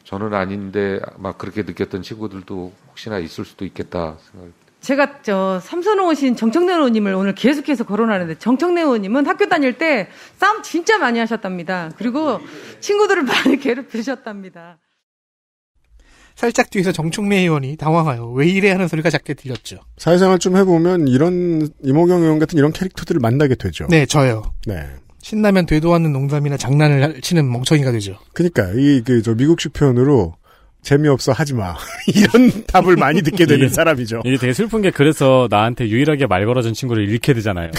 [0.06, 4.50] 저는 아닌데 막 그렇게 느꼈던 친구들도 혹시나 있을 수도 있겠다 생각.
[4.80, 10.62] 제가 저 삼선 오신 정청래 의원님을 오늘 계속해서 거론하는데 정청래 의원님은 학교 다닐 때 싸움
[10.62, 11.90] 진짜 많이 하셨답니다.
[11.96, 12.38] 그리고
[12.78, 14.78] 친구들을 많이 괴롭히셨답니다.
[16.36, 19.78] 살짝 뒤에서 정청래 의원이 당황하여 왜 이래 하는 소리가 작게 들렸죠.
[19.96, 23.88] 사회생활 좀 해보면 이런 이모경 의원 같은 이런 캐릭터들을 만나게 되죠.
[23.88, 24.52] 네, 저요.
[24.66, 24.86] 네.
[25.26, 28.16] 신나면 되도 않는 농담이나 장난을 치는 멍청이가 되죠.
[28.32, 30.36] 그니까 이그저 미국식 표현으로
[30.82, 31.74] 재미없어 하지 마
[32.06, 34.22] 이런 답을 많이 듣게 되는 사람이죠.
[34.24, 37.72] 이게 되게 슬픈 게 그래서 나한테 유일하게 말 걸어준 친구를 잃게 되잖아요.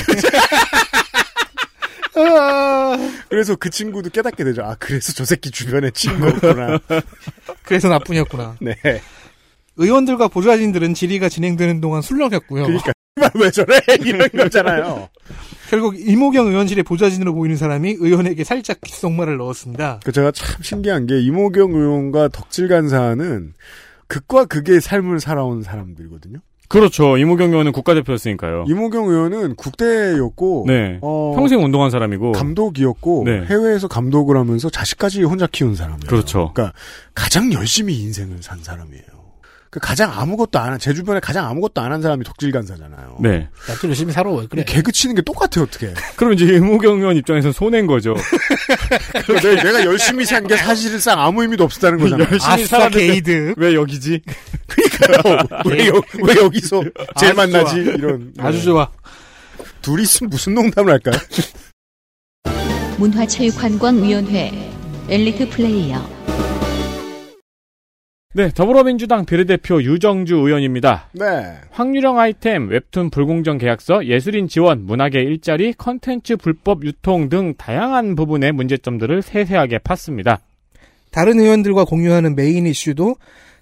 [3.30, 4.64] 그래서 그 친구도 깨닫게 되죠.
[4.64, 6.80] 아 그래서 저 새끼 주변에 친구였구나.
[7.64, 8.58] 그래서 나뿐이었구나.
[8.60, 8.76] 네.
[9.78, 12.66] 의원들과 보좌진들은 질의가 진행되는 동안 술렁였고요.
[12.66, 12.92] 그러니까
[13.40, 15.08] 왜 저래 이런 거잖아요.
[15.70, 20.00] 결국 이모경 의원실의 보좌진으로 보이는 사람이 의원에게 살짝 귓속말을 넣었습니다.
[20.04, 23.54] 그 제가 참 신기한 게 이모경 의원과 덕질 간사는
[24.08, 26.40] 극과 극의 삶을 살아온 사람들이거든요.
[26.70, 27.18] 그렇죠.
[27.18, 28.66] 이모경 의원은 국가대표였으니까요.
[28.68, 31.00] 이모경 의원은 국대였고 네.
[31.02, 32.34] 어, 평생 운동한 사람이고.
[32.34, 33.46] 감독이었고 네.
[33.46, 36.08] 해외에서 감독을 하면서 자식까지 혼자 키운 사람이에요.
[36.08, 36.52] 그렇죠.
[36.54, 36.78] 그러니까
[37.14, 39.17] 가장 열심히 인생을 산 사람이에요.
[39.70, 43.18] 그 가장 아무것도 안 한, 제 주변에 가장 아무것도 안 한 사람이 덕질 간사잖아요.
[43.22, 43.50] 네.
[43.68, 44.64] 나도 열심히 살아 왜 그래?
[44.66, 45.94] 개그 치는 게 똑같아요, 어떻게.
[46.16, 48.16] 그럼 이제 이모경 의원 입장에서는 손해인 거죠.
[49.28, 52.28] 내가, 내가 열심히 산 게 사실상 아무 의미도 없었다는 거잖아요.
[52.32, 53.54] 열심히 아싸 살았는데 게이드.
[53.58, 54.22] 왜 여기지?
[55.66, 56.82] 왜, 여, 왜 여기서
[57.20, 57.84] 제일 아주 만나지?
[57.86, 57.94] 좋아.
[57.94, 58.34] 이런.
[58.40, 58.64] 아주 네.
[58.64, 58.90] 좋아.
[59.82, 61.16] 둘이 있으면 무슨 농담을 할까요?
[62.98, 64.72] 문화체육관광위원회
[65.10, 66.17] 엘리트 플레이어
[68.34, 71.10] 네, 더불어민주당 비례대표 유정주 의원입니다.
[71.14, 71.26] 네.
[71.72, 78.52] 확률형 아이템, 웹툰 불공정 계약서, 예술인 지원, 문학의 일자리, 컨텐츠 불법 유통 등 다양한 부분의
[78.52, 80.40] 문제점들을 세세하게 팠습니다.
[81.10, 83.16] 다른 의원들과 공유하는 메인 이슈도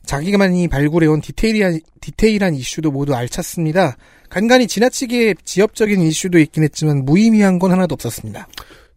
[0.03, 3.97] 자기만이 발굴해온 디테일한, 디테일한 이슈도 모두 알찼습니다.
[4.29, 8.47] 간간히 지나치게 지엽적인 이슈도 있긴 했지만 무의미한 건 하나도 없었습니다.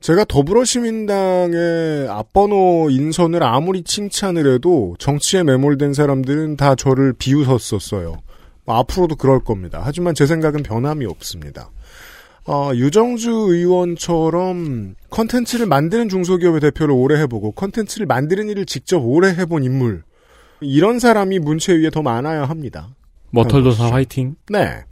[0.00, 8.16] 제가 더불어시민당의 앞번호 인선을 아무리 칭찬을 해도 정치에 매몰된 사람들은 다 저를 비웃었었어요.
[8.64, 9.80] 뭐 앞으로도 그럴 겁니다.
[9.82, 11.70] 하지만 제 생각은 변함이 없습니다.
[12.46, 19.64] 어, 유정주 의원처럼 컨텐츠를 만드는 중소기업의 대표를 오래 해보고 컨텐츠를 만드는 일을 직접 오래 해본
[19.64, 20.02] 인물
[20.60, 22.88] 이런 사람이 문체위에 더 많아야 합니다.
[23.30, 24.36] 머털도사 화이팅.
[24.48, 24.84] 네.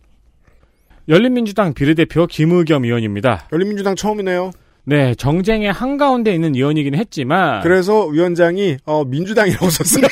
[1.09, 3.48] 열린민주당 비례대표 김의겸 의원입니다.
[3.52, 4.50] 열린민주당 처음이네요.
[4.89, 10.07] 네, 정쟁의 한가운데 있는 의원이긴 했지만 그래서 위원장이 어, 민주당이라고 썼어요.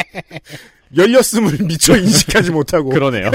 [0.96, 2.88] 열렸음을 미처 인식하지 못하고.
[2.88, 3.30] 그러네요.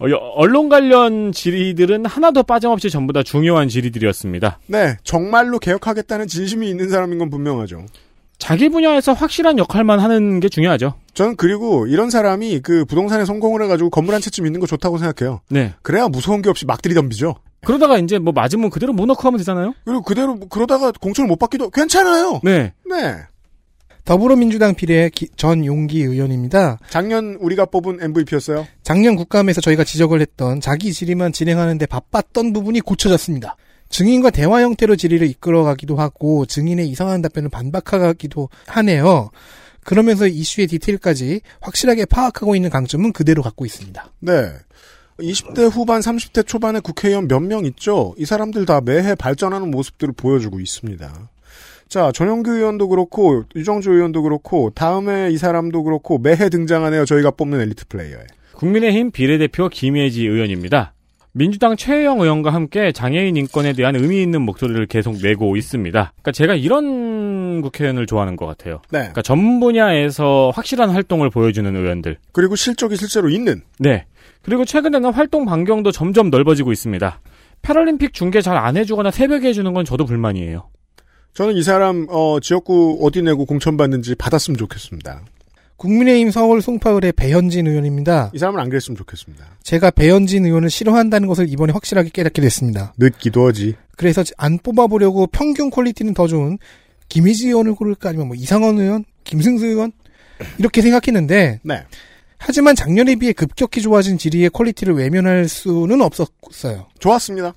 [0.00, 4.58] 어, 여- 언론 관련 질의들은 하나도 빠짐없이 전부 다 중요한 질의들이었습니다.
[4.66, 7.86] 네, 정말로 개혁하겠다는 진심이 있는 사람인 건 분명하죠.
[8.38, 10.94] 자기 분야에서 확실한 역할만 하는 게 중요하죠.
[11.14, 15.40] 저는 그리고 이런 사람이 그 부동산에 성공을 해가지고 건물 한 채쯤 있는 거 좋다고 생각해요.
[15.48, 15.72] 네.
[15.82, 17.36] 그래야 무서운 게 없이 막 들이덤비죠.
[17.64, 19.74] 그러다가 이제 뭐 맞으면 그대로 못 넣고 하면 되잖아요.
[19.84, 22.40] 그리고 그대로 그러다가 공천을 못 받기도 괜찮아요.
[22.42, 22.72] 네.
[22.88, 23.16] 네.
[24.04, 26.78] 더불어민주당 비례 기- 전용기 의원입니다.
[26.90, 28.66] 작년 우리가 뽑은 MVP였어요.
[28.82, 33.56] 작년 국감에서 저희가 지적을 했던 자기 질의만 진행하는데 바빴던 부분이 고쳐졌습니다.
[33.90, 39.30] 증인과 대화 형태로 질의를 이끌어가기도 하고 증인의 이상한 답변을 반박하기도 하네요.
[39.84, 44.10] 그러면서 이슈의 디테일까지 확실하게 파악하고 있는 강점은 그대로 갖고 있습니다.
[44.20, 44.48] 네.
[45.18, 48.14] 20대 후반, 30대 초반의 국회의원 몇 명 있죠?
[48.18, 51.12] 이 사람들 다 매해 발전하는 모습들을 보여주고 있습니다.
[51.88, 57.04] 자, 전용규 의원도 그렇고, 유정주 의원도 그렇고, 다음에 이 사람도 그렇고, 매해 등장하네요.
[57.04, 58.24] 저희가 뽑는 엘리트 플레이어에.
[58.54, 60.94] 국민의힘 비례대표 김혜지 의원입니다.
[61.34, 66.12] 민주당 최혜영 의원과 함께 장애인 인권에 대한 의미 있는 목소리를 계속 내고 있습니다.
[66.14, 68.82] 그러니까 제가 이런 국회의원을 좋아하는 것 같아요.
[68.90, 68.98] 네.
[68.98, 72.18] 그러니까 전 분야에서 확실한 활동을 보여주는 의원들.
[72.32, 73.62] 그리고 실적이 실제로 있는.
[73.78, 74.04] 네.
[74.42, 77.20] 그리고 최근에는 활동 반경도 점점 넓어지고 있습니다.
[77.62, 80.68] 패럴림픽 중계 잘 안 해주거나 새벽에 해주는 건 저도 불만이에요.
[81.34, 85.22] 저는 이 사람, 어, 지역구 어디 내고 공천 받는지 받았으면 좋겠습니다.
[85.76, 88.30] 국민의힘 서울 송파을의 배현진 의원입니다.
[88.34, 89.44] 이 사람은 안 그랬으면 좋겠습니다.
[89.62, 92.92] 제가 배현진 의원을 싫어한다는 것을 이번에 확실하게 깨닫게 됐습니다.
[92.98, 93.74] 늦기도 하지.
[93.96, 96.58] 그래서 안 뽑아보려고 평균 quality는 더 좋은
[97.08, 99.92] 김예지 의원을 고를까 아니면 뭐 이상헌 의원, 김승수 의원
[100.58, 101.84] 이렇게 생각했는데 네.
[102.44, 106.88] 하지만 작년에 비해 급격히 좋아진 질의의 quality를 외면할 수는 없었어요.
[106.98, 107.54] 좋았습니다.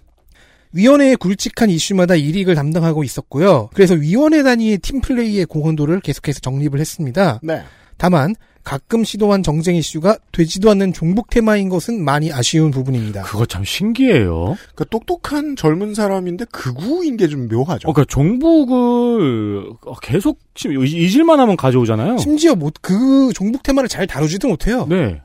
[0.74, 3.70] 위원회의 굵직한 이슈마다 일익을 담당하고 있었고요.
[3.74, 7.40] 그래서 위원회 단위의 팀플레이의 공헌도를 계속해서 적립을 했습니다.
[7.42, 7.64] 네.
[7.98, 8.36] 다만
[8.66, 13.22] 가끔 시도한 정쟁 이슈가 되지도 않는 종북 테마인 것은 많이 아쉬운 부분입니다.
[13.22, 14.58] 그거 참 신기해요.
[14.76, 17.88] 그 똑똑한 젊은 사람인데 극우인 게 좀 묘하죠.
[17.88, 19.70] 어, 그러니까 종북을
[20.02, 22.18] 계속 잊을만 하면 가져오잖아요.
[22.18, 24.86] 심지어 뭐 그 종북 테마를 잘 다루지도 못해요.
[24.90, 25.22] 네.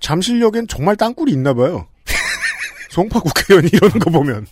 [0.00, 1.86] 잠실역엔 정말 땅굴이 있나 봐요.
[2.90, 4.46] 송파 국회의원이 이러는 거 보면.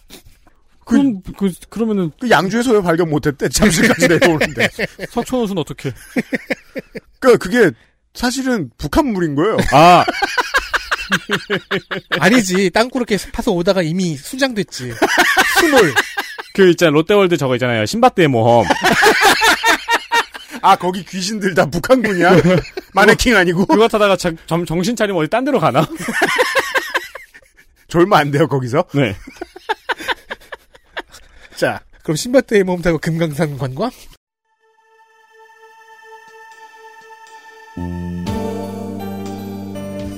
[0.86, 3.48] 그럼 그 그러면은 그 양주에서 왜 발견 못했대?
[3.50, 4.68] 잠실까지 내려오는데.
[5.10, 5.92] 석촌호수는 어떻게?
[7.20, 7.70] 그 그게
[8.14, 9.56] 사실은 북한물인 거예요.
[9.72, 10.04] 아
[12.20, 12.70] 아니지.
[12.70, 14.92] 땅굴 이렇게 파서 오다가 이미 수장됐지.
[15.60, 15.94] 수몰.
[16.54, 18.66] 그 있잖아 롯데월드 저거 있잖아요 신밧드의 모험.
[20.62, 22.32] 아 거기 귀신들 다 북한군이야?
[22.92, 23.64] 마네킹 아니고?
[23.66, 25.86] 그거 타다가 자- 점- 정신 차리면 어디 딴 데로 가나?
[27.88, 28.84] 졸면 안 돼요 거기서.
[28.94, 29.16] 네.
[31.56, 33.90] 자 그럼 신밧드의 모험 타고 금강산 관광?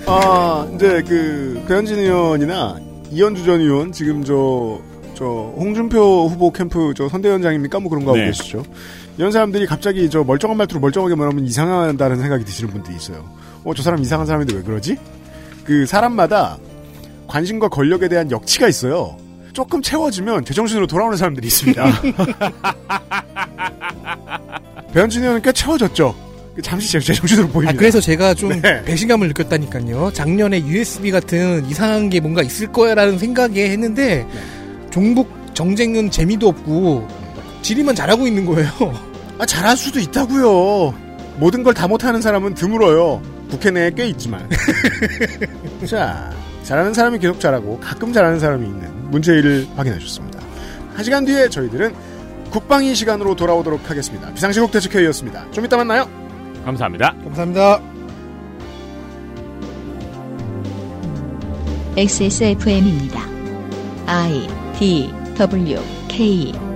[0.06, 2.78] 아, 이제 그 배현진 의원이나
[3.10, 4.80] 이현주 전 의원 지금 저,
[5.14, 7.80] 저 홍준표 후보 캠프 저 선대위원장입니까?
[7.80, 8.26] 뭐 그런 거 하고 네.
[8.26, 8.62] 계시죠.
[9.18, 13.28] 이런 사람들이 갑자기 저 멀쩡한 말투로 멀쩡하게 말하면 이상하다는 생각이 드시는 분들이 있어요.
[13.64, 14.96] 어, 저 사람 이상한 사람인데 왜 그러지?
[15.64, 16.58] 그 사람마다
[17.28, 19.16] 관심과 권력에 대한 역치가 있어요.
[19.52, 21.84] 조금 채워지면 제정신으로 돌아오는 사람들이 있습니다.
[24.94, 26.31] 배현진 의원은 꽤 채워졌죠.
[26.60, 27.72] 잠시 제- 제정신으로 보입니다.
[27.72, 28.82] 아, 그래서 제가 좀 네.
[28.84, 30.10] 배신감을 느꼈다니까요.
[30.12, 34.26] 작년에 USB 같은 이상한 게 뭔가 있을 거야라는 생각에 했는데
[34.90, 37.08] 종북 정쟁은 재미도 없고
[37.62, 38.68] 질의만 잘하고 있는 거예요.
[39.38, 40.94] 아, 잘할 수도 있다고요.
[41.38, 43.22] 모든 걸 다 못하는 사람은 드물어요.
[43.50, 44.46] 국회 내에 꽤 있지만.
[45.86, 46.30] 자,
[46.62, 50.40] 잘하는 사람이 계속 잘하고 가끔 잘하는 사람이 있는 문제일을 확인해 주셨습니다.
[50.94, 51.94] 한 시간 뒤에 저희들은
[52.50, 54.32] 국방위 시간으로 돌아오도록 하겠습니다.
[54.34, 55.50] 비상시국 대책회의였습니다.
[55.52, 56.06] 좀 이따 만나요.
[56.64, 57.14] 감사합니다.
[57.24, 57.80] 감사합니다.
[61.96, 63.20] XSFM입니다.
[64.06, 64.48] I
[64.78, 66.71] D W K